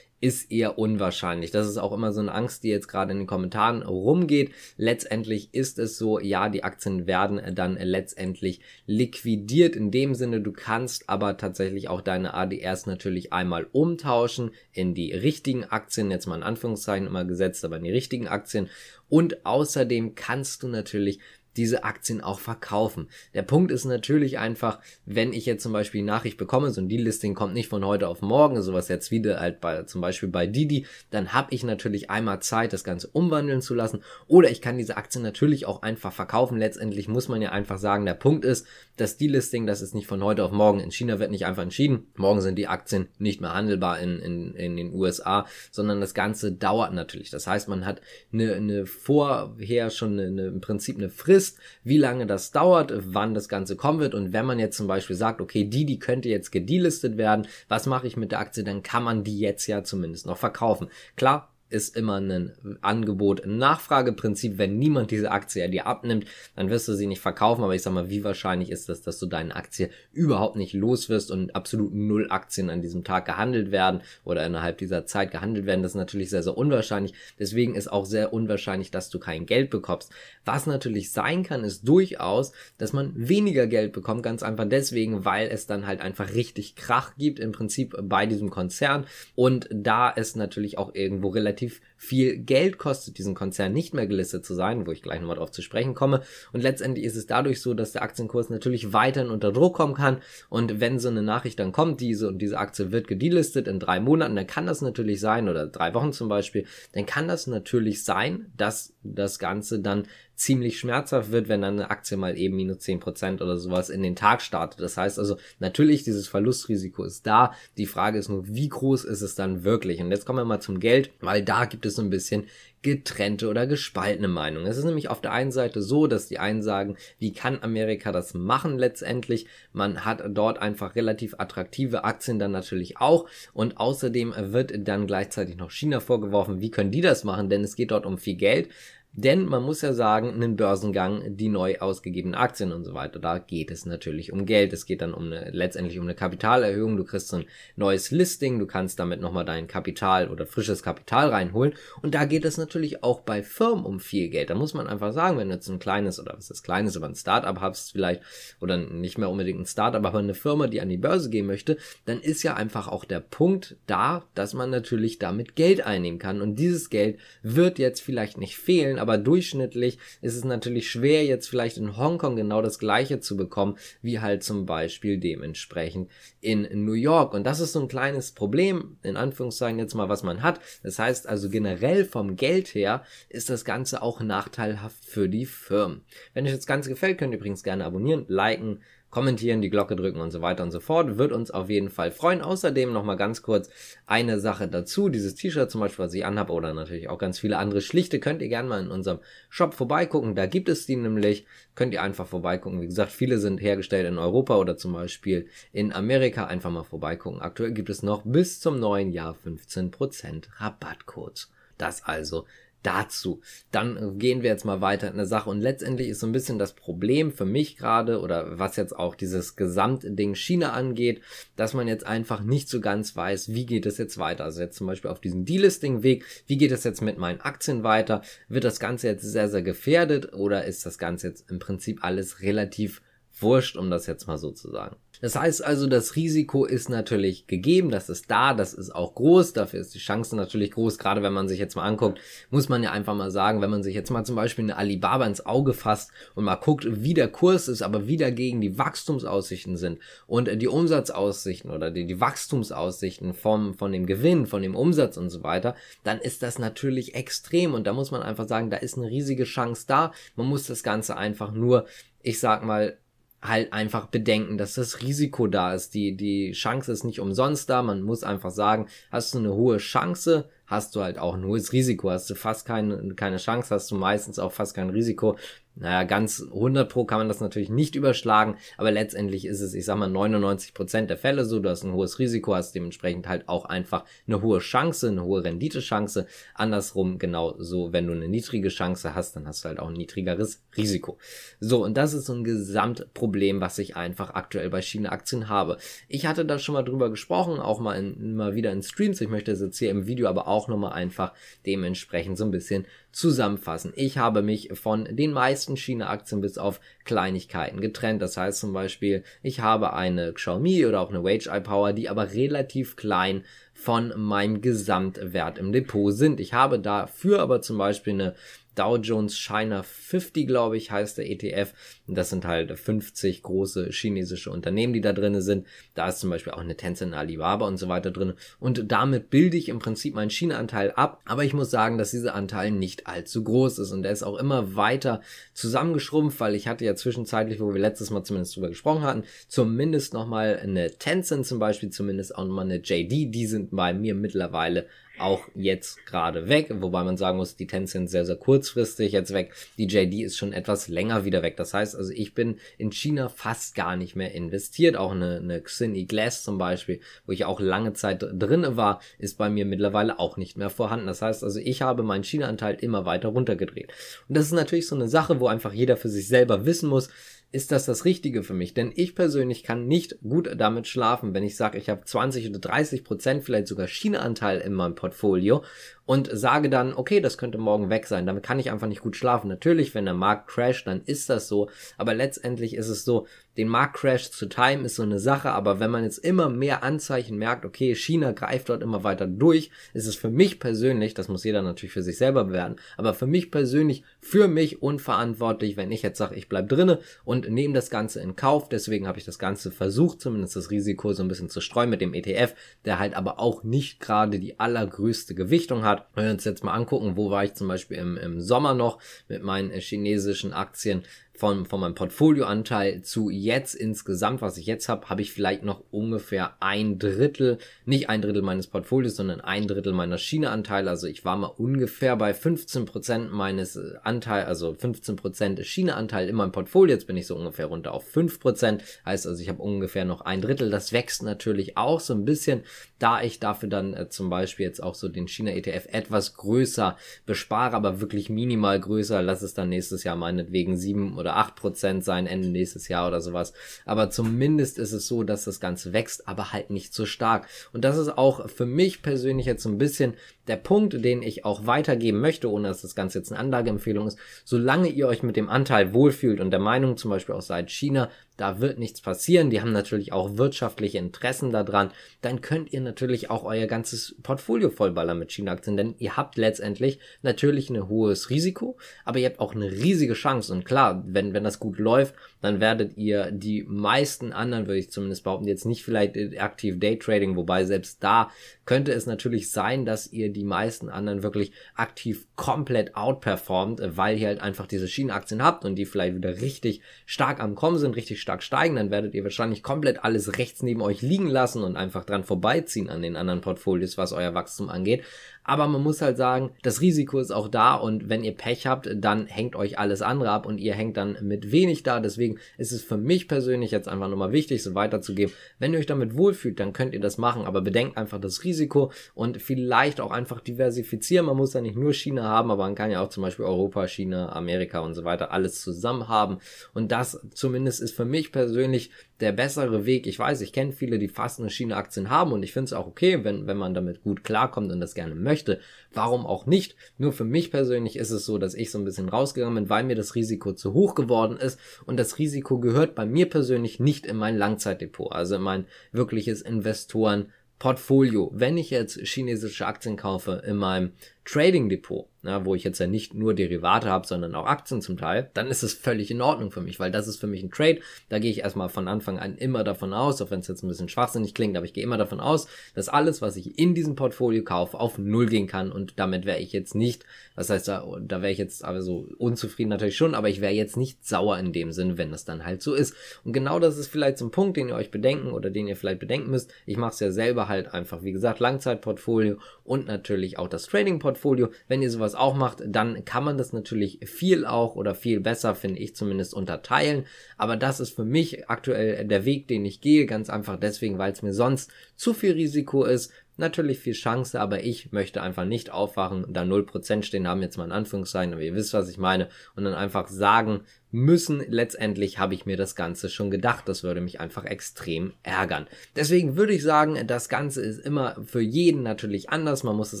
ist 0.24 0.50
eher 0.50 0.78
unwahrscheinlich. 0.78 1.50
Das 1.50 1.68
ist 1.68 1.76
auch 1.76 1.92
immer 1.92 2.10
so 2.10 2.22
eine 2.22 2.32
Angst, 2.32 2.64
die 2.64 2.70
jetzt 2.70 2.88
gerade 2.88 3.12
in 3.12 3.18
den 3.18 3.26
Kommentaren 3.26 3.82
rumgeht. 3.82 4.52
Letztendlich 4.78 5.52
ist 5.52 5.78
es 5.78 5.98
so, 5.98 6.18
ja, 6.18 6.48
die 6.48 6.64
Aktien 6.64 7.06
werden 7.06 7.42
dann 7.54 7.76
letztendlich 7.76 8.60
liquidiert. 8.86 9.76
In 9.76 9.90
dem 9.90 10.14
Sinne, 10.14 10.40
du 10.40 10.50
kannst 10.50 11.10
aber 11.10 11.36
tatsächlich 11.36 11.90
auch 11.90 12.00
deine 12.00 12.32
ADRs 12.32 12.86
natürlich 12.86 13.34
einmal 13.34 13.66
umtauschen 13.72 14.52
in 14.72 14.94
die 14.94 15.12
richtigen 15.12 15.64
Aktien, 15.64 16.10
jetzt 16.10 16.24
mal 16.24 16.36
in 16.36 16.42
Anführungszeichen 16.42 17.06
immer 17.06 17.26
gesetzt, 17.26 17.62
aber 17.62 17.76
in 17.76 17.84
die 17.84 17.92
richtigen 17.92 18.26
Aktien. 18.26 18.70
Und 19.10 19.44
außerdem 19.44 20.14
kannst 20.14 20.62
du 20.62 20.68
natürlich 20.68 21.20
diese 21.56 21.84
Aktien 21.84 22.20
auch 22.20 22.40
verkaufen. 22.40 23.08
Der 23.34 23.42
Punkt 23.42 23.70
ist 23.70 23.84
natürlich 23.84 24.38
einfach, 24.38 24.80
wenn 25.06 25.32
ich 25.32 25.46
jetzt 25.46 25.62
zum 25.62 25.72
Beispiel 25.72 26.00
die 26.00 26.06
Nachricht 26.06 26.36
bekomme, 26.36 26.70
so 26.70 26.80
ein 26.80 26.88
Deal-Listing 26.88 27.34
kommt 27.34 27.54
nicht 27.54 27.68
von 27.68 27.84
heute 27.84 28.08
auf 28.08 28.22
morgen, 28.22 28.60
sowas 28.62 28.88
jetzt 28.88 29.10
wieder 29.10 29.40
halt 29.40 29.60
bei, 29.60 29.82
zum 29.84 30.00
Beispiel 30.00 30.28
bei 30.28 30.46
Didi, 30.46 30.86
dann 31.10 31.32
habe 31.32 31.54
ich 31.54 31.64
natürlich 31.64 32.10
einmal 32.10 32.40
Zeit, 32.40 32.72
das 32.72 32.84
Ganze 32.84 33.08
umwandeln 33.08 33.62
zu 33.62 33.74
lassen 33.74 34.02
oder 34.26 34.50
ich 34.50 34.60
kann 34.60 34.78
diese 34.78 34.96
Aktien 34.96 35.22
natürlich 35.22 35.66
auch 35.66 35.82
einfach 35.82 36.12
verkaufen. 36.12 36.58
Letztendlich 36.58 37.08
muss 37.08 37.28
man 37.28 37.42
ja 37.42 37.50
einfach 37.50 37.78
sagen, 37.78 38.04
der 38.04 38.14
Punkt 38.14 38.44
ist, 38.44 38.66
das 38.96 39.16
Deal-Listing, 39.16 39.66
das 39.66 39.82
ist 39.82 39.94
nicht 39.94 40.06
von 40.06 40.22
heute 40.22 40.44
auf 40.44 40.52
morgen. 40.52 40.80
In 40.80 40.92
China 40.92 41.18
wird 41.18 41.30
nicht 41.30 41.46
einfach 41.46 41.62
entschieden. 41.62 42.06
Morgen 42.14 42.40
sind 42.40 42.56
die 42.56 42.68
Aktien 42.68 43.08
nicht 43.18 43.40
mehr 43.40 43.52
handelbar 43.52 43.98
in, 43.98 44.20
in, 44.20 44.54
in 44.54 44.76
den 44.76 44.92
USA, 44.94 45.46
sondern 45.72 46.00
das 46.00 46.14
Ganze 46.14 46.52
dauert 46.52 46.92
natürlich. 46.92 47.30
Das 47.30 47.46
heißt, 47.46 47.68
man 47.68 47.86
hat 47.86 48.00
eine, 48.32 48.54
eine 48.54 48.86
vorher 48.86 49.90
schon 49.90 50.12
eine, 50.12 50.28
eine, 50.28 50.46
im 50.46 50.60
Prinzip 50.60 50.96
eine 50.96 51.08
Frist, 51.08 51.43
ist, 51.44 51.58
wie 51.82 51.98
lange 51.98 52.26
das 52.26 52.50
dauert, 52.50 52.92
wann 52.94 53.34
das 53.34 53.48
Ganze 53.48 53.76
kommen 53.76 54.00
wird 54.00 54.14
und 54.14 54.32
wenn 54.32 54.46
man 54.46 54.58
jetzt 54.58 54.76
zum 54.76 54.86
Beispiel 54.86 55.16
sagt, 55.16 55.40
okay, 55.40 55.64
die, 55.64 55.84
die 55.84 55.98
könnte 55.98 56.28
jetzt 56.28 56.50
gedelistet 56.52 57.16
werden, 57.16 57.46
was 57.68 57.86
mache 57.86 58.06
ich 58.06 58.16
mit 58.16 58.32
der 58.32 58.40
Aktie, 58.40 58.64
dann 58.64 58.82
kann 58.82 59.02
man 59.02 59.24
die 59.24 59.38
jetzt 59.38 59.66
ja 59.66 59.84
zumindest 59.84 60.26
noch 60.26 60.38
verkaufen. 60.38 60.88
Klar, 61.16 61.53
ist 61.70 61.96
immer 61.96 62.20
ein 62.20 62.52
Angebot-Nachfrageprinzip. 62.82 64.58
Wenn 64.58 64.78
niemand 64.78 65.10
diese 65.10 65.32
Aktie 65.32 65.68
dir 65.68 65.86
abnimmt, 65.86 66.26
dann 66.54 66.70
wirst 66.70 66.86
du 66.86 66.94
sie 66.94 67.06
nicht 67.06 67.20
verkaufen. 67.20 67.64
Aber 67.64 67.74
ich 67.74 67.82
sag 67.82 67.92
mal, 67.92 68.10
wie 68.10 68.22
wahrscheinlich 68.22 68.70
ist 68.70 68.88
das, 68.88 69.02
dass 69.02 69.18
du 69.18 69.26
deine 69.26 69.56
Aktie 69.56 69.90
überhaupt 70.12 70.56
nicht 70.56 70.72
los 70.72 71.08
wirst 71.08 71.30
und 71.30 71.56
absolut 71.56 71.92
null 71.92 72.28
Aktien 72.30 72.70
an 72.70 72.82
diesem 72.82 73.02
Tag 73.02 73.24
gehandelt 73.24 73.72
werden 73.72 74.02
oder 74.24 74.46
innerhalb 74.46 74.78
dieser 74.78 75.06
Zeit 75.06 75.32
gehandelt 75.32 75.66
werden? 75.66 75.82
Das 75.82 75.92
ist 75.92 75.96
natürlich 75.96 76.30
sehr, 76.30 76.42
sehr 76.42 76.56
unwahrscheinlich. 76.56 77.14
Deswegen 77.38 77.74
ist 77.74 77.90
auch 77.90 78.04
sehr 78.04 78.32
unwahrscheinlich, 78.32 78.90
dass 78.90 79.10
du 79.10 79.18
kein 79.18 79.46
Geld 79.46 79.70
bekommst. 79.70 80.12
Was 80.44 80.66
natürlich 80.66 81.10
sein 81.10 81.42
kann, 81.42 81.64
ist 81.64 81.88
durchaus, 81.88 82.52
dass 82.78 82.92
man 82.92 83.12
weniger 83.16 83.66
Geld 83.66 83.92
bekommt. 83.92 84.22
Ganz 84.22 84.42
einfach 84.42 84.68
deswegen, 84.68 85.24
weil 85.24 85.48
es 85.48 85.66
dann 85.66 85.86
halt 85.86 86.00
einfach 86.00 86.34
richtig 86.34 86.76
Krach 86.76 87.16
gibt 87.16 87.40
im 87.40 87.50
Prinzip 87.52 87.96
bei 88.02 88.26
diesem 88.26 88.50
Konzern. 88.50 89.06
Und 89.34 89.68
da 89.72 90.12
es 90.14 90.36
natürlich 90.36 90.78
auch 90.78 90.94
irgendwo 90.94 91.30
relativ 91.30 91.53
relativ 91.54 91.80
viel 91.96 92.36
Geld 92.38 92.78
kostet, 92.78 93.18
diesen 93.18 93.34
Konzern 93.34 93.72
nicht 93.72 93.94
mehr 93.94 94.06
gelistet 94.06 94.44
zu 94.44 94.54
sein, 94.54 94.86
wo 94.86 94.92
ich 94.92 95.02
gleich 95.02 95.20
nochmal 95.20 95.36
drauf 95.36 95.50
zu 95.50 95.62
sprechen 95.62 95.94
komme. 95.94 96.22
Und 96.52 96.62
letztendlich 96.62 97.04
ist 97.04 97.16
es 97.16 97.26
dadurch 97.26 97.62
so, 97.62 97.72
dass 97.72 97.92
der 97.92 98.02
Aktienkurs 98.02 98.50
natürlich 98.50 98.92
weiterhin 98.92 99.30
unter 99.30 99.52
Druck 99.52 99.76
kommen 99.76 99.94
kann. 99.94 100.18
Und 100.50 100.80
wenn 100.80 100.98
so 100.98 101.08
eine 101.08 101.22
Nachricht 101.22 101.58
dann 101.58 101.72
kommt, 101.72 102.00
diese 102.00 102.28
und 102.28 102.38
diese 102.38 102.58
Aktie 102.58 102.92
wird 102.92 103.08
gedelistet 103.08 103.68
in 103.68 103.78
drei 103.78 104.00
Monaten, 104.00 104.36
dann 104.36 104.46
kann 104.46 104.66
das 104.66 104.82
natürlich 104.82 105.20
sein, 105.20 105.48
oder 105.48 105.66
drei 105.66 105.94
Wochen 105.94 106.12
zum 106.12 106.28
Beispiel, 106.28 106.66
dann 106.92 107.06
kann 107.06 107.28
das 107.28 107.46
natürlich 107.46 108.04
sein, 108.04 108.46
dass 108.56 108.92
das 109.02 109.38
Ganze 109.38 109.80
dann 109.80 110.04
ziemlich 110.36 110.78
schmerzhaft 110.78 111.30
wird, 111.30 111.48
wenn 111.48 111.62
dann 111.62 111.74
eine 111.74 111.90
Aktie 111.90 112.16
mal 112.16 112.36
eben 112.36 112.56
minus 112.56 112.80
zehn 112.80 113.00
Prozent 113.00 113.40
oder 113.40 113.56
sowas 113.56 113.90
in 113.90 114.02
den 114.02 114.16
Tag 114.16 114.42
startet. 114.42 114.80
Das 114.80 114.96
heißt 114.96 115.18
also, 115.18 115.36
natürlich, 115.58 116.02
dieses 116.02 116.28
Verlustrisiko 116.28 117.04
ist 117.04 117.26
da. 117.26 117.52
Die 117.76 117.86
Frage 117.86 118.18
ist 118.18 118.28
nur, 118.28 118.46
wie 118.48 118.68
groß 118.68 119.04
ist 119.04 119.22
es 119.22 119.34
dann 119.34 119.64
wirklich? 119.64 120.00
Und 120.00 120.10
jetzt 120.10 120.26
kommen 120.26 120.38
wir 120.38 120.44
mal 120.44 120.60
zum 120.60 120.80
Geld, 120.80 121.10
weil 121.20 121.42
da 121.42 121.64
gibt 121.64 121.86
es 121.86 121.96
so 121.96 122.02
ein 122.02 122.10
bisschen 122.10 122.46
getrennte 122.84 123.48
oder 123.48 123.66
gespaltene 123.66 124.28
Meinungen. 124.28 124.66
Es 124.66 124.76
ist 124.76 124.84
nämlich 124.84 125.08
auf 125.08 125.22
der 125.22 125.32
einen 125.32 125.52
Seite 125.52 125.80
so, 125.80 126.06
dass 126.06 126.28
die 126.28 126.38
einen 126.38 126.62
sagen, 126.62 126.96
wie 127.18 127.32
kann 127.32 127.62
Amerika 127.62 128.12
das 128.12 128.34
machen 128.34 128.78
letztendlich? 128.78 129.46
Man 129.72 130.04
hat 130.04 130.22
dort 130.28 130.58
einfach 130.58 130.94
relativ 130.94 131.34
attraktive 131.38 132.04
Aktien 132.04 132.38
dann 132.38 132.52
natürlich 132.52 132.98
auch 132.98 133.26
und 133.54 133.78
außerdem 133.78 134.34
wird 134.52 134.86
dann 134.86 135.06
gleichzeitig 135.06 135.56
noch 135.56 135.70
China 135.70 136.00
vorgeworfen, 136.00 136.60
wie 136.60 136.70
können 136.70 136.90
die 136.90 137.00
das 137.00 137.24
machen? 137.24 137.48
Denn 137.48 137.64
es 137.64 137.74
geht 137.74 137.90
dort 137.90 138.04
um 138.04 138.18
viel 138.18 138.36
Geld. 138.36 138.68
Denn 139.16 139.46
man 139.46 139.62
muss 139.62 139.80
ja 139.80 139.92
sagen, 139.92 140.30
einen 140.34 140.56
Börsengang, 140.56 141.36
die 141.36 141.48
neu 141.48 141.78
ausgegebenen 141.78 142.34
Aktien 142.34 142.72
und 142.72 142.82
so 142.82 142.94
weiter, 142.94 143.20
da 143.20 143.38
geht 143.38 143.70
es 143.70 143.86
natürlich 143.86 144.32
um 144.32 144.44
Geld. 144.44 144.72
Es 144.72 144.86
geht 144.86 145.02
dann 145.02 145.14
um 145.14 145.26
eine, 145.26 145.50
letztendlich 145.52 146.00
um 146.00 146.04
eine 146.04 146.16
Kapitalerhöhung. 146.16 146.96
Du 146.96 147.04
kriegst 147.04 147.28
so 147.28 147.36
ein 147.36 147.44
neues 147.76 148.10
Listing, 148.10 148.58
du 148.58 148.66
kannst 148.66 148.98
damit 148.98 149.20
nochmal 149.20 149.44
dein 149.44 149.68
Kapital 149.68 150.30
oder 150.30 150.46
frisches 150.46 150.82
Kapital 150.82 151.28
reinholen. 151.28 151.74
Und 152.02 152.16
da 152.16 152.24
geht 152.24 152.44
es 152.44 152.58
natürlich 152.58 153.04
auch 153.04 153.20
bei 153.20 153.44
Firmen 153.44 153.84
um 153.84 154.00
viel 154.00 154.30
Geld. 154.30 154.50
Da 154.50 154.56
muss 154.56 154.74
man 154.74 154.88
einfach 154.88 155.12
sagen, 155.12 155.38
wenn 155.38 155.48
du 155.48 155.54
jetzt 155.54 155.68
ein 155.68 155.78
kleines 155.78 156.18
oder 156.18 156.34
was 156.36 156.50
ist 156.50 156.64
kleines, 156.64 156.96
aber 156.96 157.06
ein 157.06 157.14
Startup 157.14 157.60
hast 157.60 157.92
vielleicht 157.92 158.20
oder 158.60 158.76
nicht 158.76 159.16
mehr 159.16 159.30
unbedingt 159.30 159.60
ein 159.60 159.66
Startup, 159.66 160.04
aber 160.04 160.18
eine 160.18 160.34
Firma, 160.34 160.66
die 160.66 160.80
an 160.80 160.88
die 160.88 160.96
Börse 160.96 161.30
gehen 161.30 161.46
möchte, 161.46 161.76
dann 162.04 162.20
ist 162.20 162.42
ja 162.42 162.54
einfach 162.54 162.88
auch 162.88 163.04
der 163.04 163.20
Punkt 163.20 163.76
da, 163.86 164.24
dass 164.34 164.54
man 164.54 164.70
natürlich 164.70 165.20
damit 165.20 165.54
Geld 165.54 165.86
einnehmen 165.86 166.18
kann. 166.18 166.40
Und 166.40 166.56
dieses 166.56 166.90
Geld 166.90 167.20
wird 167.44 167.78
jetzt 167.78 168.00
vielleicht 168.00 168.38
nicht 168.38 168.56
fehlen, 168.56 169.03
aber 169.04 169.18
durchschnittlich 169.18 169.98
ist 170.22 170.34
es 170.34 170.44
natürlich 170.44 170.90
schwer, 170.90 171.26
jetzt 171.26 171.46
vielleicht 171.46 171.76
in 171.76 171.98
Hongkong 171.98 172.36
genau 172.36 172.62
das 172.62 172.78
gleiche 172.78 173.20
zu 173.20 173.36
bekommen, 173.36 173.76
wie 174.00 174.20
halt 174.20 174.42
zum 174.42 174.64
Beispiel 174.64 175.18
dementsprechend 175.18 176.10
in 176.40 176.66
New 176.86 176.94
York. 176.94 177.34
Und 177.34 177.44
das 177.44 177.60
ist 177.60 177.74
so 177.74 177.80
ein 177.80 177.88
kleines 177.88 178.32
Problem, 178.32 178.96
in 179.02 179.18
Anführungszeichen 179.18 179.78
jetzt 179.78 179.94
mal, 179.94 180.08
was 180.08 180.22
man 180.22 180.42
hat. 180.42 180.58
Das 180.82 180.98
heißt 180.98 181.28
also 181.28 181.50
generell 181.50 182.06
vom 182.06 182.36
Geld 182.36 182.74
her 182.74 183.04
ist 183.28 183.50
das 183.50 183.66
Ganze 183.66 184.00
auch 184.00 184.22
nachteilhaft 184.22 185.04
für 185.04 185.28
die 185.28 185.44
Firmen. 185.44 186.00
Wenn 186.32 186.46
euch 186.46 186.54
das 186.54 186.64
Ganze 186.64 186.88
gefällt, 186.88 187.18
könnt 187.18 187.34
ihr 187.34 187.38
übrigens 187.38 187.62
gerne 187.62 187.84
abonnieren, 187.84 188.24
liken, 188.28 188.80
kommentieren, 189.14 189.62
die 189.62 189.70
Glocke 189.70 189.94
drücken 189.94 190.20
und 190.20 190.32
so 190.32 190.42
weiter 190.42 190.64
und 190.64 190.72
so 190.72 190.80
fort. 190.80 191.16
Wird 191.16 191.32
uns 191.32 191.52
auf 191.52 191.70
jeden 191.70 191.88
Fall 191.88 192.10
freuen. 192.10 192.42
Außerdem 192.42 192.92
nochmal 192.92 193.16
ganz 193.16 193.42
kurz 193.42 193.70
eine 194.06 194.40
Sache 194.40 194.66
dazu. 194.66 195.08
Dieses 195.08 195.36
T-Shirt 195.36 195.70
zum 195.70 195.80
Beispiel, 195.80 196.04
was 196.04 196.14
ich 196.14 196.26
anhabe 196.26 196.52
oder 196.52 196.74
natürlich 196.74 197.08
auch 197.08 197.18
ganz 197.18 197.38
viele 197.38 197.56
andere 197.56 197.80
schlichte, 197.80 198.18
könnt 198.18 198.42
ihr 198.42 198.48
gerne 198.48 198.68
mal 198.68 198.82
in 198.82 198.90
unserem 198.90 199.20
Shop 199.48 199.72
vorbeigucken. 199.72 200.34
Da 200.34 200.46
gibt 200.46 200.68
es 200.68 200.84
die 200.84 200.96
nämlich. 200.96 201.46
Könnt 201.76 201.94
ihr 201.94 202.02
einfach 202.02 202.26
vorbeigucken. 202.26 202.80
Wie 202.80 202.86
gesagt, 202.86 203.12
viele 203.12 203.38
sind 203.38 203.60
hergestellt 203.60 204.06
in 204.06 204.18
Europa 204.18 204.56
oder 204.56 204.76
zum 204.76 204.92
Beispiel 204.92 205.46
in 205.72 205.92
Amerika. 205.92 206.46
Einfach 206.46 206.70
mal 206.70 206.82
vorbeigucken. 206.82 207.40
Aktuell 207.40 207.72
gibt 207.72 207.90
es 207.90 208.02
noch 208.02 208.22
bis 208.24 208.58
zum 208.60 208.80
neuen 208.80 209.12
Jahr 209.12 209.36
15% 209.44 210.44
Rabattcodes. 210.58 211.50
Das 211.78 212.04
also 212.04 212.46
dazu. 212.84 213.40
Dann 213.72 213.96
äh, 213.96 214.12
gehen 214.16 214.42
wir 214.42 214.50
jetzt 214.50 214.64
mal 214.64 214.80
weiter 214.80 215.10
in 215.10 215.16
der 215.16 215.26
Sache 215.26 215.50
und 215.50 215.60
letztendlich 215.60 216.08
ist 216.08 216.20
so 216.20 216.26
ein 216.26 216.32
bisschen 216.32 216.58
das 216.58 216.74
Problem 216.74 217.32
für 217.32 217.44
mich 217.44 217.76
gerade 217.76 218.20
oder 218.20 218.58
was 218.58 218.76
jetzt 218.76 218.96
auch 218.96 219.16
dieses 219.16 219.56
Gesamtding 219.56 220.34
China 220.34 220.72
angeht, 220.72 221.20
dass 221.56 221.74
man 221.74 221.88
jetzt 221.88 222.06
einfach 222.06 222.42
nicht 222.42 222.68
so 222.68 222.80
ganz 222.80 223.16
weiß, 223.16 223.52
wie 223.52 223.66
geht 223.66 223.86
es 223.86 223.98
jetzt 223.98 224.18
weiter. 224.18 224.44
Also 224.44 224.60
jetzt 224.60 224.76
zum 224.76 224.86
Beispiel 224.86 225.10
auf 225.10 225.20
diesem 225.20 225.44
Delisting-Weg, 225.44 226.24
wie 226.46 226.56
geht 226.56 226.72
es 226.72 226.84
jetzt 226.84 227.02
mit 227.02 227.18
meinen 227.18 227.40
Aktien 227.40 227.82
weiter? 227.82 228.22
Wird 228.48 228.64
das 228.64 228.78
Ganze 228.78 229.08
jetzt 229.08 229.22
sehr, 229.22 229.48
sehr 229.48 229.62
gefährdet 229.62 230.32
oder 230.34 230.64
ist 230.64 230.86
das 230.86 230.98
Ganze 230.98 231.28
jetzt 231.28 231.50
im 231.50 231.58
Prinzip 231.58 232.04
alles 232.04 232.42
relativ 232.42 233.02
wurscht, 233.40 233.76
um 233.76 233.90
das 233.90 234.06
jetzt 234.06 234.26
mal 234.26 234.38
so 234.38 234.52
zu 234.52 234.70
sagen. 234.70 234.96
Das 235.20 235.36
heißt 235.36 235.64
also, 235.64 235.86
das 235.86 236.16
Risiko 236.16 236.64
ist 236.64 236.88
natürlich 236.88 237.46
gegeben, 237.46 237.90
das 237.90 238.08
ist 238.08 238.30
da, 238.30 238.54
das 238.54 238.74
ist 238.74 238.94
auch 238.94 239.14
groß, 239.14 239.52
dafür 239.52 239.80
ist 239.80 239.94
die 239.94 239.98
Chance 239.98 240.36
natürlich 240.36 240.72
groß, 240.72 240.98
gerade 240.98 241.22
wenn 241.22 241.32
man 241.32 241.48
sich 241.48 241.58
jetzt 241.58 241.76
mal 241.76 241.84
anguckt, 241.84 242.20
muss 242.50 242.68
man 242.68 242.82
ja 242.82 242.90
einfach 242.90 243.14
mal 243.14 243.30
sagen, 243.30 243.60
wenn 243.60 243.70
man 243.70 243.82
sich 243.82 243.94
jetzt 243.94 244.10
mal 244.10 244.24
zum 244.24 244.36
Beispiel 244.36 244.64
eine 244.64 244.76
Alibaba 244.76 245.26
ins 245.26 245.44
Auge 245.46 245.72
fasst 245.72 246.10
und 246.34 246.44
mal 246.44 246.56
guckt, 246.56 246.86
wie 246.88 247.14
der 247.14 247.28
Kurs 247.28 247.68
ist, 247.68 247.82
aber 247.82 248.06
wie 248.06 248.16
dagegen 248.16 248.60
die 248.60 248.78
Wachstumsaussichten 248.78 249.76
sind 249.76 249.98
und 250.26 250.48
die 250.60 250.68
Umsatzaussichten 250.68 251.70
oder 251.70 251.90
die, 251.90 252.06
die 252.06 252.20
Wachstumsaussichten 252.20 253.34
vom, 253.34 253.74
von 253.74 253.92
dem 253.92 254.06
Gewinn, 254.06 254.46
von 254.46 254.62
dem 254.62 254.74
Umsatz 254.74 255.16
und 255.16 255.30
so 255.30 255.42
weiter, 255.42 255.74
dann 256.02 256.18
ist 256.18 256.42
das 256.42 256.58
natürlich 256.58 257.14
extrem. 257.14 257.74
Und 257.74 257.86
da 257.86 257.92
muss 257.92 258.10
man 258.10 258.22
einfach 258.22 258.48
sagen, 258.48 258.70
da 258.70 258.78
ist 258.78 258.96
eine 258.96 259.08
riesige 259.08 259.44
Chance 259.44 259.84
da, 259.86 260.12
man 260.36 260.46
muss 260.46 260.66
das 260.66 260.82
Ganze 260.82 261.16
einfach 261.16 261.52
nur, 261.52 261.86
ich 262.22 262.40
sag 262.40 262.64
mal, 262.64 262.98
halt 263.44 263.74
einfach 263.74 264.06
bedenken, 264.06 264.56
dass 264.56 264.74
das 264.74 265.02
Risiko 265.02 265.46
da 265.46 265.74
ist. 265.74 265.94
Die, 265.94 266.16
die 266.16 266.52
Chance 266.52 266.90
ist 266.90 267.04
nicht 267.04 267.20
umsonst 267.20 267.68
da. 267.68 267.82
Man 267.82 268.02
muss 268.02 268.24
einfach 268.24 268.50
sagen, 268.50 268.88
hast 269.12 269.34
du 269.34 269.38
eine 269.38 269.52
hohe 269.52 269.76
Chance, 269.76 270.48
hast 270.66 270.96
du 270.96 271.02
halt 271.02 271.18
auch 271.18 271.34
ein 271.34 271.44
hohes 271.44 271.72
Risiko. 271.72 272.10
Hast 272.10 272.28
du 272.30 272.34
fast 272.34 272.66
keine, 272.66 273.14
keine 273.14 273.36
Chance, 273.36 273.74
hast 273.74 273.90
du 273.90 273.96
meistens 273.96 274.38
auch 274.38 274.52
fast 274.52 274.74
kein 274.74 274.88
Risiko. 274.88 275.36
Naja, 275.76 276.04
ganz 276.04 276.40
100 276.40 276.88
pro 276.88 277.04
kann 277.04 277.18
man 277.18 277.26
das 277.26 277.40
natürlich 277.40 277.68
nicht 277.68 277.96
überschlagen, 277.96 278.56
aber 278.76 278.92
letztendlich 278.92 279.44
ist 279.44 279.60
es, 279.60 279.74
ich 279.74 279.84
sag 279.84 279.96
mal, 279.96 280.08
99 280.08 280.72
Prozent 280.72 281.10
der 281.10 281.16
Fälle 281.16 281.44
so, 281.44 281.58
du 281.58 281.68
hast 281.68 281.82
ein 281.82 281.92
hohes 281.92 282.20
Risiko, 282.20 282.54
hast 282.54 282.76
dementsprechend 282.76 283.26
halt 283.26 283.48
auch 283.48 283.64
einfach 283.64 284.04
eine 284.28 284.40
hohe 284.40 284.60
Chance, 284.60 285.08
eine 285.08 285.24
hohe 285.24 285.42
Renditechance. 285.42 286.26
Andersrum 286.54 287.18
genau 287.18 287.56
so, 287.58 287.92
wenn 287.92 288.06
du 288.06 288.12
eine 288.12 288.28
niedrige 288.28 288.68
Chance 288.68 289.16
hast, 289.16 289.34
dann 289.34 289.48
hast 289.48 289.64
du 289.64 289.68
halt 289.68 289.80
auch 289.80 289.88
ein 289.88 289.94
niedrigeres 289.94 290.62
Risiko. 290.76 291.18
So, 291.58 291.84
und 291.84 291.96
das 291.96 292.14
ist 292.14 292.26
so 292.26 292.34
ein 292.34 292.44
Gesamtproblem, 292.44 293.60
was 293.60 293.78
ich 293.78 293.96
einfach 293.96 294.34
aktuell 294.34 294.70
bei 294.70 294.80
China-Aktien 294.80 295.48
habe. 295.48 295.78
Ich 296.06 296.26
hatte 296.26 296.44
da 296.44 296.60
schon 296.60 296.74
mal 296.74 296.84
drüber 296.84 297.10
gesprochen, 297.10 297.58
auch 297.58 297.80
mal, 297.80 297.94
in, 297.94 298.36
mal 298.36 298.54
wieder 298.54 298.70
in 298.70 298.82
Streams. 298.82 299.20
Ich 299.20 299.28
möchte 299.28 299.50
das 299.50 299.60
jetzt 299.60 299.78
hier 299.78 299.90
im 299.90 300.06
Video 300.06 300.28
aber 300.28 300.46
auch 300.46 300.68
nochmal 300.68 300.92
einfach 300.92 301.32
dementsprechend 301.66 302.38
so 302.38 302.44
ein 302.44 302.52
bisschen 302.52 302.86
zusammenfassen. 303.14 303.92
Ich 303.96 304.18
habe 304.18 304.42
mich 304.42 304.70
von 304.74 305.04
den 305.10 305.32
meisten 305.32 305.76
China-Aktien 305.76 306.40
bis 306.40 306.58
auf 306.58 306.80
Kleinigkeiten 307.04 307.80
getrennt. 307.80 308.20
Das 308.20 308.36
heißt 308.36 308.60
zum 308.60 308.72
Beispiel, 308.72 309.22
ich 309.42 309.60
habe 309.60 309.92
eine 309.92 310.32
Xiaomi 310.32 310.84
oder 310.84 311.00
auch 311.00 311.10
eine 311.10 311.22
Wage 311.22 311.48
Eye 311.48 311.60
Power, 311.60 311.92
die 311.92 312.08
aber 312.08 312.32
relativ 312.32 312.96
klein 312.96 313.44
von 313.72 314.12
meinem 314.16 314.60
Gesamtwert 314.60 315.58
im 315.58 315.72
Depot 315.72 316.12
sind. 316.12 316.40
Ich 316.40 316.52
habe 316.52 316.78
dafür 316.78 317.40
aber 317.40 317.60
zum 317.60 317.78
Beispiel 317.78 318.14
eine 318.14 318.34
Dow 318.74 318.96
Jones 318.96 319.38
China 319.38 319.82
50, 319.82 320.46
glaube 320.46 320.76
ich, 320.76 320.90
heißt 320.90 321.18
der 321.18 321.30
ETF. 321.30 321.72
das 322.06 322.30
sind 322.30 322.44
halt 322.44 322.78
50 322.78 323.42
große 323.42 323.90
chinesische 323.90 324.50
Unternehmen, 324.50 324.92
die 324.92 325.00
da 325.00 325.12
drin 325.12 325.40
sind. 325.40 325.66
Da 325.94 326.08
ist 326.08 326.20
zum 326.20 326.30
Beispiel 326.30 326.52
auch 326.52 326.60
eine 326.60 326.76
Tencent, 326.76 327.14
Alibaba 327.14 327.66
und 327.66 327.76
so 327.76 327.88
weiter 327.88 328.10
drin. 328.10 328.34
Und 328.60 328.90
damit 328.90 329.30
bilde 329.30 329.56
ich 329.56 329.68
im 329.68 329.78
Prinzip 329.78 330.14
meinen 330.14 330.30
China-Anteil 330.30 330.92
ab. 330.92 331.20
Aber 331.24 331.44
ich 331.44 331.54
muss 331.54 331.70
sagen, 331.70 331.98
dass 331.98 332.10
dieser 332.10 332.34
Anteil 332.34 332.70
nicht 332.70 333.06
allzu 333.06 333.44
groß 333.44 333.78
ist. 333.78 333.92
Und 333.92 334.02
der 334.02 334.12
ist 334.12 334.22
auch 334.22 334.38
immer 334.38 334.76
weiter 334.76 335.20
zusammengeschrumpft, 335.52 336.40
weil 336.40 336.54
ich 336.54 336.68
hatte 336.68 336.84
ja 336.84 336.94
zwischenzeitlich, 336.94 337.60
wo 337.60 337.72
wir 337.72 337.80
letztes 337.80 338.10
Mal 338.10 338.24
zumindest 338.24 338.56
drüber 338.56 338.68
gesprochen 338.68 339.02
hatten, 339.02 339.24
zumindest 339.48 340.14
nochmal 340.14 340.58
eine 340.62 340.90
Tencent 340.92 341.46
zum 341.46 341.58
Beispiel, 341.58 341.90
zumindest 341.90 342.36
auch 342.36 342.44
nochmal 342.44 342.64
eine 342.64 342.76
JD. 342.76 343.34
Die 343.34 343.46
sind 343.46 343.70
bei 343.70 343.94
mir 343.94 344.14
mittlerweile 344.14 344.86
auch 345.18 345.48
jetzt 345.54 346.04
gerade 346.06 346.48
weg, 346.48 346.68
wobei 346.80 347.04
man 347.04 347.16
sagen 347.16 347.38
muss, 347.38 347.56
die 347.56 347.66
Tencent 347.66 348.10
sehr, 348.10 348.26
sehr 348.26 348.36
kurzfristig 348.36 349.12
jetzt 349.12 349.32
weg. 349.32 349.52
Die 349.78 349.86
JD 349.86 350.24
ist 350.24 350.36
schon 350.36 350.52
etwas 350.52 350.88
länger 350.88 351.24
wieder 351.24 351.42
weg. 351.42 351.56
Das 351.56 351.72
heißt 351.72 351.94
also, 351.94 352.12
ich 352.12 352.34
bin 352.34 352.58
in 352.78 352.90
China 352.90 353.28
fast 353.28 353.74
gar 353.74 353.96
nicht 353.96 354.16
mehr 354.16 354.32
investiert. 354.32 354.96
Auch 354.96 355.12
eine, 355.12 355.36
eine 355.36 355.60
Xini 355.60 356.04
Glass 356.06 356.42
zum 356.42 356.58
Beispiel, 356.58 357.00
wo 357.26 357.32
ich 357.32 357.44
auch 357.44 357.60
lange 357.60 357.92
Zeit 357.92 358.22
drin 358.22 358.76
war, 358.76 359.00
ist 359.18 359.38
bei 359.38 359.48
mir 359.48 359.64
mittlerweile 359.64 360.18
auch 360.18 360.36
nicht 360.36 360.56
mehr 360.56 360.70
vorhanden. 360.70 361.06
Das 361.06 361.22
heißt 361.22 361.44
also, 361.44 361.60
ich 361.60 361.82
habe 361.82 362.02
meinen 362.02 362.24
China-Anteil 362.24 362.76
immer 362.80 363.04
weiter 363.04 363.28
runtergedreht. 363.28 363.92
Und 364.28 364.36
das 364.36 364.46
ist 364.46 364.52
natürlich 364.52 364.88
so 364.88 364.96
eine 364.96 365.08
Sache, 365.08 365.38
wo 365.38 365.46
einfach 365.46 365.72
jeder 365.72 365.96
für 365.96 366.08
sich 366.08 366.26
selber 366.26 366.66
wissen 366.66 366.88
muss, 366.88 367.08
ist 367.54 367.70
das 367.70 367.86
das 367.86 368.04
Richtige 368.04 368.42
für 368.42 368.52
mich? 368.52 368.74
Denn 368.74 368.92
ich 368.96 369.14
persönlich 369.14 369.62
kann 369.62 369.86
nicht 369.86 370.18
gut 370.22 370.50
damit 370.56 370.88
schlafen, 370.88 371.34
wenn 371.34 371.44
ich 371.44 371.56
sage, 371.56 371.78
ich 371.78 371.88
habe 371.88 372.04
20 372.04 372.48
oder 372.48 372.58
30 372.58 373.04
Prozent, 373.04 373.44
vielleicht 373.44 373.68
sogar 373.68 373.86
China-Anteil 373.86 374.60
in 374.60 374.72
meinem 374.72 374.96
Portfolio 374.96 375.62
und 376.04 376.28
sage 376.32 376.68
dann, 376.68 376.92
okay, 376.92 377.20
das 377.20 377.38
könnte 377.38 377.58
morgen 377.58 377.90
weg 377.90 378.06
sein. 378.06 378.26
Damit 378.26 378.42
kann 378.42 378.58
ich 378.58 378.72
einfach 378.72 378.88
nicht 378.88 379.02
gut 379.02 379.14
schlafen. 379.14 379.46
Natürlich, 379.46 379.94
wenn 379.94 380.04
der 380.04 380.14
Markt 380.14 380.48
crasht, 380.48 380.88
dann 380.88 381.02
ist 381.02 381.30
das 381.30 381.46
so. 381.46 381.70
Aber 381.96 382.12
letztendlich 382.12 382.74
ist 382.74 382.88
es 382.88 383.04
so, 383.04 383.28
den 383.56 383.68
Marktcrash 383.68 384.30
zu 384.30 384.46
timen 384.46 384.84
ist 384.84 384.96
so 384.96 385.02
eine 385.02 385.18
Sache. 385.18 385.50
Aber 385.50 385.80
wenn 385.80 385.90
man 385.90 386.04
jetzt 386.04 386.18
immer 386.18 386.50
mehr 386.50 386.82
Anzeichen 386.82 387.38
merkt, 387.38 387.64
okay, 387.64 387.94
China 387.94 388.32
greift 388.32 388.68
dort 388.68 388.82
immer 388.82 389.02
weiter 389.02 389.26
durch, 389.26 389.70
ist 389.94 390.06
es 390.06 390.16
für 390.16 390.30
mich 390.30 390.60
persönlich, 390.60 391.14
das 391.14 391.28
muss 391.28 391.44
jeder 391.44 391.62
natürlich 391.62 391.92
für 391.92 392.02
sich 392.02 392.18
selber 392.18 392.44
bewerten, 392.44 392.76
aber 392.98 393.14
für 393.14 393.26
mich 393.26 393.50
persönlich, 393.50 394.04
für 394.20 394.46
mich 394.46 394.82
unverantwortlich, 394.82 395.76
wenn 395.76 395.90
ich 395.90 396.02
jetzt 396.02 396.18
sage, 396.18 396.34
ich 396.34 396.48
bleib 396.48 396.68
drinne 396.68 396.98
und 397.24 397.50
nehme 397.50 397.72
das 397.72 397.88
Ganze 397.88 398.20
in 398.20 398.36
Kauf. 398.36 398.68
Deswegen 398.68 399.06
habe 399.06 399.18
ich 399.18 399.24
das 399.24 399.38
Ganze 399.38 399.70
versucht, 399.70 400.20
zumindest 400.20 400.56
das 400.56 400.70
Risiko 400.70 401.12
so 401.14 401.22
ein 401.22 401.28
bisschen 401.28 401.48
zu 401.48 401.62
streuen 401.62 401.88
mit 401.88 402.02
dem 402.02 402.12
ETF, 402.12 402.54
der 402.84 402.98
halt 402.98 403.14
aber 403.14 403.40
auch 403.40 403.64
nicht 403.64 404.00
gerade 404.00 404.38
die 404.38 404.60
allergrößte 404.60 405.34
Gewichtung 405.34 405.82
hat 405.82 405.94
hat. 405.94 406.08
Wenn 406.14 406.24
wir 406.24 406.32
uns 406.32 406.44
jetzt 406.44 406.64
mal 406.64 406.74
angucken, 406.74 407.16
wo 407.16 407.30
war 407.30 407.44
ich 407.44 407.54
zum 407.54 407.68
Beispiel 407.68 407.96
im, 407.98 408.16
im 408.16 408.40
Sommer 408.40 408.74
noch 408.74 408.98
mit 409.28 409.42
meinen 409.42 409.70
äh, 409.70 409.80
chinesischen 409.80 410.52
Aktien, 410.52 411.04
von, 411.36 411.66
von 411.66 411.80
meinem 411.80 411.96
Portfolioanteil 411.96 413.02
zu 413.02 413.28
jetzt 413.28 413.74
insgesamt, 413.74 414.40
was 414.40 414.56
ich 414.56 414.66
jetzt 414.66 414.88
habe, 414.88 415.08
habe 415.10 415.20
ich 415.20 415.32
vielleicht 415.32 415.64
noch 415.64 415.82
ungefähr 415.90 416.54
ein 416.60 417.00
Drittel, 417.00 417.58
nicht 417.84 418.08
ein 418.08 418.22
Drittel 418.22 418.42
meines 418.42 418.68
Portfolios, 418.68 419.16
sondern 419.16 419.40
ein 419.40 419.66
Drittel 419.66 419.92
meiner 419.92 420.16
China-Anteile. 420.16 420.90
Also 420.90 421.08
ich 421.08 421.24
war 421.24 421.36
mal 421.36 421.48
ungefähr 421.48 422.16
bei 422.16 422.32
15 422.32 422.84
Prozent 422.84 423.32
meines 423.32 423.74
äh, 423.74 423.94
Anteils, 424.04 424.46
also 424.46 424.74
15 424.74 425.16
Prozent 425.16 425.58
China-Anteil 425.58 426.28
in 426.28 426.36
meinem 426.36 426.52
Portfolio. 426.52 426.94
Jetzt 426.94 427.08
bin 427.08 427.16
ich 427.16 427.26
so 427.26 427.34
ungefähr 427.34 427.66
runter 427.66 427.92
auf 427.92 428.04
5%. 428.14 428.80
Heißt 429.04 429.26
also, 429.26 429.42
ich 429.42 429.48
habe 429.48 429.62
ungefähr 429.62 430.04
noch 430.04 430.20
ein 430.20 430.40
Drittel. 430.40 430.70
Das 430.70 430.92
wächst 430.92 431.24
natürlich 431.24 431.76
auch 431.76 431.98
so 431.98 432.14
ein 432.14 432.24
bisschen, 432.24 432.62
da 433.00 433.22
ich 433.22 433.40
dafür 433.40 433.68
dann 433.68 433.94
äh, 433.94 434.08
zum 434.08 434.30
Beispiel 434.30 434.66
jetzt 434.66 434.82
auch 434.82 434.94
so 434.94 435.08
den 435.08 435.26
China-ETF 435.26 435.88
etwas 435.90 436.34
größer 436.36 436.96
bespare, 437.26 437.74
aber 437.74 438.00
wirklich 438.00 438.30
minimal 438.30 438.78
größer. 438.78 439.20
Lass 439.20 439.42
es 439.42 439.54
dann 439.54 439.68
nächstes 439.68 440.04
Jahr 440.04 440.14
meinetwegen 440.14 440.76
sieben 440.76 441.18
oder 441.24 441.36
acht 441.36 441.56
Prozent 441.56 442.04
sein 442.04 442.26
Ende 442.26 442.48
nächstes 442.48 442.88
Jahr 442.88 443.08
oder 443.08 443.22
sowas. 443.22 443.54
Aber 443.86 444.10
zumindest 444.10 444.78
ist 444.78 444.92
es 444.92 445.08
so, 445.08 445.22
dass 445.22 445.44
das 445.44 445.58
Ganze 445.58 445.92
wächst, 445.94 446.28
aber 446.28 446.52
halt 446.52 446.68
nicht 446.68 446.92
so 446.92 447.06
stark. 447.06 447.48
Und 447.72 447.84
das 447.84 447.96
ist 447.96 448.16
auch 448.18 448.48
für 448.50 448.66
mich 448.66 449.00
persönlich 449.02 449.46
jetzt 449.46 449.62
so 449.62 449.70
ein 449.70 449.78
bisschen 449.78 450.14
der 450.46 450.56
Punkt, 450.56 451.04
den 451.04 451.22
ich 451.22 451.46
auch 451.46 451.66
weitergeben 451.66 452.20
möchte, 452.20 452.50
ohne 452.50 452.68
dass 452.68 452.82
das 452.82 452.94
Ganze 452.94 453.18
jetzt 453.18 453.32
eine 453.32 453.40
Anlageempfehlung 453.40 454.06
ist. 454.06 454.18
Solange 454.44 454.88
ihr 454.88 455.08
euch 455.08 455.22
mit 455.22 455.36
dem 455.36 455.48
Anteil 455.48 455.94
wohlfühlt 455.94 456.40
und 456.40 456.50
der 456.50 456.60
Meinung 456.60 456.98
zum 456.98 457.10
Beispiel 457.10 457.34
auch 457.34 457.42
seid, 457.42 457.70
China 457.70 458.10
da 458.36 458.60
wird 458.60 458.78
nichts 458.78 459.00
passieren, 459.00 459.50
die 459.50 459.60
haben 459.60 459.72
natürlich 459.72 460.12
auch 460.12 460.36
wirtschaftliche 460.36 460.98
Interessen 460.98 461.50
daran, 461.50 461.90
dann 462.20 462.40
könnt 462.40 462.72
ihr 462.72 462.80
natürlich 462.80 463.30
auch 463.30 463.44
euer 463.44 463.66
ganzes 463.66 464.16
Portfolio 464.22 464.70
vollballern 464.70 465.18
mit 465.18 465.30
China-Aktien, 465.32 465.76
denn 465.76 465.94
ihr 465.98 466.16
habt 466.16 466.36
letztendlich 466.36 466.98
natürlich 467.22 467.70
ein 467.70 467.88
hohes 467.88 468.30
Risiko, 468.30 468.76
aber 469.04 469.18
ihr 469.18 469.28
habt 469.28 469.40
auch 469.40 469.54
eine 469.54 469.70
riesige 469.70 470.14
Chance. 470.14 470.52
Und 470.52 470.64
klar, 470.64 471.04
wenn, 471.06 471.32
wenn 471.32 471.44
das 471.44 471.60
gut 471.60 471.78
läuft, 471.78 472.14
dann 472.40 472.60
werdet 472.60 472.96
ihr 472.96 473.30
die 473.30 473.62
meisten 473.62 474.32
anderen, 474.32 474.66
würde 474.66 474.80
ich 474.80 474.90
zumindest 474.90 475.24
behaupten, 475.24 475.46
jetzt 475.46 475.64
nicht 475.64 475.84
vielleicht 475.84 476.16
aktiv 476.38 476.78
Daytrading, 476.80 477.36
wobei 477.36 477.64
selbst 477.64 478.02
da 478.02 478.30
könnte 478.66 478.92
es 478.92 479.06
natürlich 479.06 479.50
sein, 479.50 479.84
dass 479.84 480.12
ihr 480.12 480.32
die 480.32 480.44
meisten 480.44 480.88
anderen 480.88 481.22
wirklich 481.22 481.52
aktiv 481.74 482.26
komplett 482.34 482.96
outperformt, 482.96 483.80
weil 483.84 484.18
ihr 484.18 484.26
halt 484.26 484.40
einfach 484.40 484.66
diese 484.66 484.88
Schienenaktien 484.88 485.42
habt 485.42 485.64
und 485.64 485.76
die 485.76 485.84
vielleicht 485.84 486.16
wieder 486.16 486.40
richtig 486.40 486.80
stark 487.06 487.40
am 487.40 487.54
Kommen 487.54 487.78
sind, 487.78 487.96
richtig 487.96 488.20
stark 488.24 488.42
steigen, 488.42 488.76
dann 488.76 488.90
werdet 488.90 489.14
ihr 489.14 489.22
wahrscheinlich 489.22 489.62
komplett 489.62 490.02
alles 490.02 490.38
rechts 490.38 490.62
neben 490.62 490.80
euch 490.80 491.02
liegen 491.02 491.28
lassen 491.28 491.62
und 491.62 491.76
einfach 491.76 492.04
dran 492.04 492.24
vorbeiziehen 492.24 492.88
an 492.88 493.02
den 493.02 493.16
anderen 493.16 493.42
Portfolios, 493.42 493.98
was 493.98 494.12
euer 494.12 494.34
Wachstum 494.34 494.70
angeht. 494.70 495.04
Aber 495.46 495.68
man 495.68 495.82
muss 495.82 496.00
halt 496.00 496.16
sagen, 496.16 496.52
das 496.62 496.80
Risiko 496.80 497.18
ist 497.18 497.30
auch 497.30 497.48
da 497.48 497.74
und 497.74 498.08
wenn 498.08 498.24
ihr 498.24 498.32
Pech 498.32 498.66
habt, 498.66 498.88
dann 498.96 499.26
hängt 499.26 499.56
euch 499.56 499.78
alles 499.78 500.00
andere 500.00 500.30
ab 500.30 500.46
und 500.46 500.56
ihr 500.56 500.72
hängt 500.72 500.96
dann 500.96 501.18
mit 501.20 501.52
wenig 501.52 501.82
da. 501.82 502.00
Deswegen 502.00 502.38
ist 502.56 502.72
es 502.72 502.82
für 502.82 502.96
mich 502.96 503.28
persönlich 503.28 503.70
jetzt 503.70 503.86
einfach 503.86 504.08
nochmal 504.08 504.32
wichtig, 504.32 504.62
so 504.62 504.74
weiterzugeben. 504.74 505.34
Wenn 505.58 505.74
ihr 505.74 505.80
euch 505.80 505.86
damit 505.86 506.16
wohlfühlt, 506.16 506.58
dann 506.60 506.72
könnt 506.72 506.94
ihr 506.94 507.00
das 507.00 507.18
machen, 507.18 507.44
aber 507.44 507.60
bedenkt 507.60 507.98
einfach 507.98 508.18
das 508.18 508.42
Risiko 508.42 508.90
und 509.14 509.40
vielleicht 509.40 510.00
auch 510.00 510.10
einfach 510.10 510.40
diversifizieren. 510.40 511.26
Man 511.26 511.36
muss 511.36 511.52
ja 511.52 511.60
nicht 511.60 511.76
nur 511.76 511.92
China 511.92 512.22
haben, 512.22 512.50
aber 512.50 512.64
man 512.64 512.74
kann 512.74 512.90
ja 512.90 513.02
auch 513.02 513.10
zum 513.10 513.22
Beispiel 513.22 513.44
Europa, 513.44 513.86
China, 513.86 514.32
Amerika 514.32 514.80
und 514.80 514.94
so 514.94 515.04
weiter 515.04 515.30
alles 515.30 515.60
zusammen 515.60 516.08
haben. 516.08 516.38
Und 516.72 516.90
das 516.90 517.20
zumindest 517.34 517.82
ist 517.82 517.94
für 517.94 518.06
mich 518.06 518.13
persönlich 518.22 518.90
der 519.20 519.32
bessere 519.32 519.86
Weg. 519.86 520.06
Ich 520.06 520.18
weiß, 520.18 520.40
ich 520.40 520.52
kenne 520.52 520.72
viele, 520.72 520.98
die 520.98 521.08
fast 521.08 521.40
eine 521.40 521.50
China-Aktien 521.50 522.10
haben 522.10 522.32
und 522.32 522.42
ich 522.42 522.52
finde 522.52 522.66
es 522.66 522.72
auch 522.72 522.86
okay, 522.86 523.24
wenn, 523.24 523.46
wenn 523.46 523.56
man 523.56 523.74
damit 523.74 524.02
gut 524.02 524.24
klarkommt 524.24 524.72
und 524.72 524.80
das 524.80 524.94
gerne 524.94 525.14
möchte. 525.14 525.60
Warum 525.92 526.26
auch 526.26 526.46
nicht? 526.46 526.76
Nur 526.98 527.12
für 527.12 527.24
mich 527.24 527.50
persönlich 527.50 527.96
ist 527.96 528.10
es 528.10 528.24
so, 528.24 528.38
dass 528.38 528.54
ich 528.54 528.70
so 528.70 528.78
ein 528.78 528.84
bisschen 528.84 529.08
rausgegangen 529.08 529.54
bin, 529.54 529.70
weil 529.70 529.84
mir 529.84 529.96
das 529.96 530.14
Risiko 530.14 530.52
zu 530.52 530.72
hoch 530.72 530.94
geworden 530.94 531.36
ist 531.36 531.58
und 531.86 531.98
das 531.98 532.18
Risiko 532.18 532.58
gehört 532.58 532.94
bei 532.94 533.06
mir 533.06 533.28
persönlich 533.28 533.80
nicht 533.80 534.06
in 534.06 534.16
mein 534.16 534.36
Langzeitdepot, 534.36 535.12
also 535.12 535.36
in 535.36 535.42
mein 535.42 535.66
wirkliches 535.92 536.42
Investoren 536.42 537.32
Portfolio. 537.58 538.30
Wenn 538.34 538.58
ich 538.58 538.70
jetzt 538.70 538.98
chinesische 539.00 539.66
Aktien 539.66 539.96
kaufe 539.96 540.42
in 540.46 540.56
meinem 540.56 540.92
Trading 541.24 541.70
Depot, 541.70 542.06
ja, 542.22 542.44
wo 542.44 542.54
ich 542.54 542.64
jetzt 542.64 542.78
ja 542.78 542.86
nicht 542.86 543.14
nur 543.14 543.34
Derivate 543.34 543.88
habe, 543.88 544.06
sondern 544.06 544.34
auch 544.34 544.46
Aktien 544.46 544.82
zum 544.82 544.98
Teil, 544.98 545.30
dann 545.32 545.48
ist 545.48 545.62
es 545.62 545.72
völlig 545.72 546.10
in 546.10 546.20
Ordnung 546.20 546.50
für 546.50 546.60
mich, 546.60 546.78
weil 546.78 546.90
das 546.90 547.08
ist 547.08 547.18
für 547.18 547.26
mich 547.26 547.42
ein 547.42 547.50
Trade. 547.50 547.80
Da 548.10 548.18
gehe 548.18 548.30
ich 548.30 548.40
erstmal 548.40 548.68
von 548.68 548.88
Anfang 548.88 549.18
an 549.18 549.36
immer 549.36 549.64
davon 549.64 549.94
aus, 549.94 550.20
auch 550.20 550.30
wenn 550.30 550.40
es 550.40 550.48
jetzt 550.48 550.62
ein 550.62 550.68
bisschen 550.68 550.90
schwachsinnig 550.90 551.34
klingt, 551.34 551.56
aber 551.56 551.64
ich 551.64 551.72
gehe 551.72 551.82
immer 551.82 551.96
davon 551.96 552.20
aus, 552.20 552.46
dass 552.74 552.90
alles, 552.90 553.22
was 553.22 553.36
ich 553.36 553.58
in 553.58 553.74
diesem 553.74 553.94
Portfolio 553.94 554.44
kaufe, 554.44 554.78
auf 554.78 554.98
Null 554.98 555.26
gehen 555.26 555.46
kann 555.46 555.72
und 555.72 555.94
damit 555.98 556.26
wäre 556.26 556.40
ich 556.40 556.52
jetzt 556.52 556.74
nicht, 556.74 557.06
das 557.36 557.48
heißt, 557.48 557.68
da, 557.68 557.84
da 558.02 558.20
wäre 558.20 558.32
ich 558.32 558.38
jetzt 558.38 558.64
also 558.64 559.08
unzufrieden 559.16 559.70
natürlich 559.70 559.96
schon, 559.96 560.14
aber 560.14 560.28
ich 560.28 560.42
wäre 560.42 560.52
jetzt 560.52 560.76
nicht 560.76 561.06
sauer 561.06 561.38
in 561.38 561.52
dem 561.52 561.72
Sinn, 561.72 561.96
wenn 561.96 562.10
das 562.10 562.24
dann 562.24 562.44
halt 562.44 562.62
so 562.62 562.74
ist. 562.74 562.94
Und 563.24 563.32
genau 563.32 563.58
das 563.58 563.78
ist 563.78 563.88
vielleicht 563.88 564.18
so 564.18 564.26
ein 564.26 564.30
Punkt, 564.30 564.56
den 564.56 564.68
ihr 564.68 564.76
euch 564.76 564.90
bedenken 564.90 565.32
oder 565.32 565.50
den 565.50 565.66
ihr 565.66 565.76
vielleicht 565.76 566.00
bedenken 566.00 566.30
müsst. 566.30 566.52
Ich 566.66 566.76
mache 566.76 566.92
es 566.92 567.00
ja 567.00 567.10
selber 567.10 567.48
halt 567.48 567.72
einfach, 567.72 568.02
wie 568.02 568.12
gesagt, 568.12 568.40
Langzeitportfolio 568.40 569.38
und 569.64 569.86
natürlich 569.86 570.38
auch 570.38 570.48
das 570.48 570.66
Trading-Portfolio 570.66 571.13
Portfolio. 571.14 571.50
Wenn 571.68 571.82
ihr 571.82 571.90
sowas 571.90 572.14
auch 572.14 572.34
macht, 572.34 572.62
dann 572.66 573.04
kann 573.04 573.24
man 573.24 573.38
das 573.38 573.52
natürlich 573.52 574.00
viel 574.04 574.44
auch 574.44 574.74
oder 574.76 574.94
viel 574.94 575.20
besser, 575.20 575.54
finde 575.54 575.80
ich 575.80 575.94
zumindest, 575.94 576.34
unterteilen. 576.34 577.06
Aber 577.38 577.56
das 577.56 577.80
ist 577.80 577.94
für 577.96 578.04
mich 578.04 578.50
aktuell 578.50 579.04
der 579.06 579.24
Weg, 579.24 579.48
den 579.48 579.64
ich 579.64 579.80
gehe, 579.80 580.06
ganz 580.06 580.28
einfach 580.28 580.58
deswegen, 580.58 580.98
weil 580.98 581.12
es 581.12 581.22
mir 581.22 581.32
sonst 581.32 581.70
zu 581.96 582.12
viel 582.12 582.32
Risiko 582.32 582.84
ist, 582.84 583.12
natürlich 583.36 583.78
viel 583.78 583.94
Chance, 583.94 584.40
aber 584.40 584.62
ich 584.64 584.92
möchte 584.92 585.22
einfach 585.22 585.44
nicht 585.44 585.70
aufwachen, 585.70 586.26
da 586.28 586.42
0% 586.42 587.02
stehen 587.02 587.26
haben, 587.28 587.42
jetzt 587.42 587.56
mal 587.56 587.64
in 587.64 587.72
Anführungszeichen, 587.72 588.32
aber 588.32 588.42
ihr 588.42 588.54
wisst, 588.54 588.74
was 588.74 588.88
ich 588.88 588.98
meine, 588.98 589.28
und 589.56 589.64
dann 589.64 589.74
einfach 589.74 590.08
sagen 590.08 590.62
müssen, 590.94 591.42
letztendlich 591.48 592.20
habe 592.20 592.34
ich 592.34 592.46
mir 592.46 592.56
das 592.56 592.76
Ganze 592.76 593.08
schon 593.08 593.28
gedacht, 593.28 593.68
das 593.68 593.82
würde 593.82 594.00
mich 594.00 594.20
einfach 594.20 594.44
extrem 594.44 595.12
ärgern. 595.24 595.66
Deswegen 595.96 596.36
würde 596.36 596.52
ich 596.52 596.62
sagen, 596.62 597.04
das 597.08 597.28
Ganze 597.28 597.62
ist 597.62 597.80
immer 597.80 598.16
für 598.24 598.40
jeden 598.40 598.84
natürlich 598.84 599.28
anders, 599.28 599.64
man 599.64 599.74
muss 599.74 599.92
es 599.92 600.00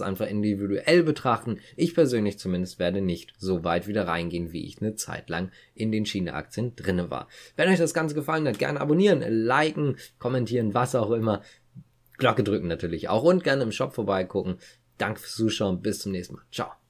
einfach 0.00 0.28
individuell 0.28 1.02
betrachten. 1.02 1.58
Ich 1.74 1.96
persönlich 1.96 2.38
zumindest 2.38 2.78
werde 2.78 3.00
nicht 3.00 3.34
so 3.38 3.64
weit 3.64 3.88
wieder 3.88 4.06
reingehen, 4.06 4.52
wie 4.52 4.66
ich 4.66 4.80
eine 4.80 4.94
Zeit 4.94 5.28
lang 5.28 5.50
in 5.74 5.90
den 5.90 6.06
China-Aktien 6.06 6.76
drinne 6.76 7.10
war. 7.10 7.26
Wenn 7.56 7.68
euch 7.68 7.78
das 7.78 7.92
Ganze 7.92 8.14
gefallen 8.14 8.46
hat, 8.46 8.60
gerne 8.60 8.80
abonnieren, 8.80 9.24
liken, 9.28 9.96
kommentieren, 10.20 10.74
was 10.74 10.94
auch 10.94 11.10
immer. 11.10 11.42
Glocke 12.16 12.44
drücken 12.44 12.68
natürlich 12.68 13.08
auch 13.08 13.24
und 13.24 13.44
gerne 13.44 13.62
im 13.62 13.72
Shop 13.72 13.94
vorbeigucken. 13.94 14.58
Danke 14.98 15.20
fürs 15.20 15.34
Zuschauen. 15.34 15.82
Bis 15.82 16.00
zum 16.00 16.12
nächsten 16.12 16.34
Mal. 16.34 16.44
Ciao. 16.52 16.83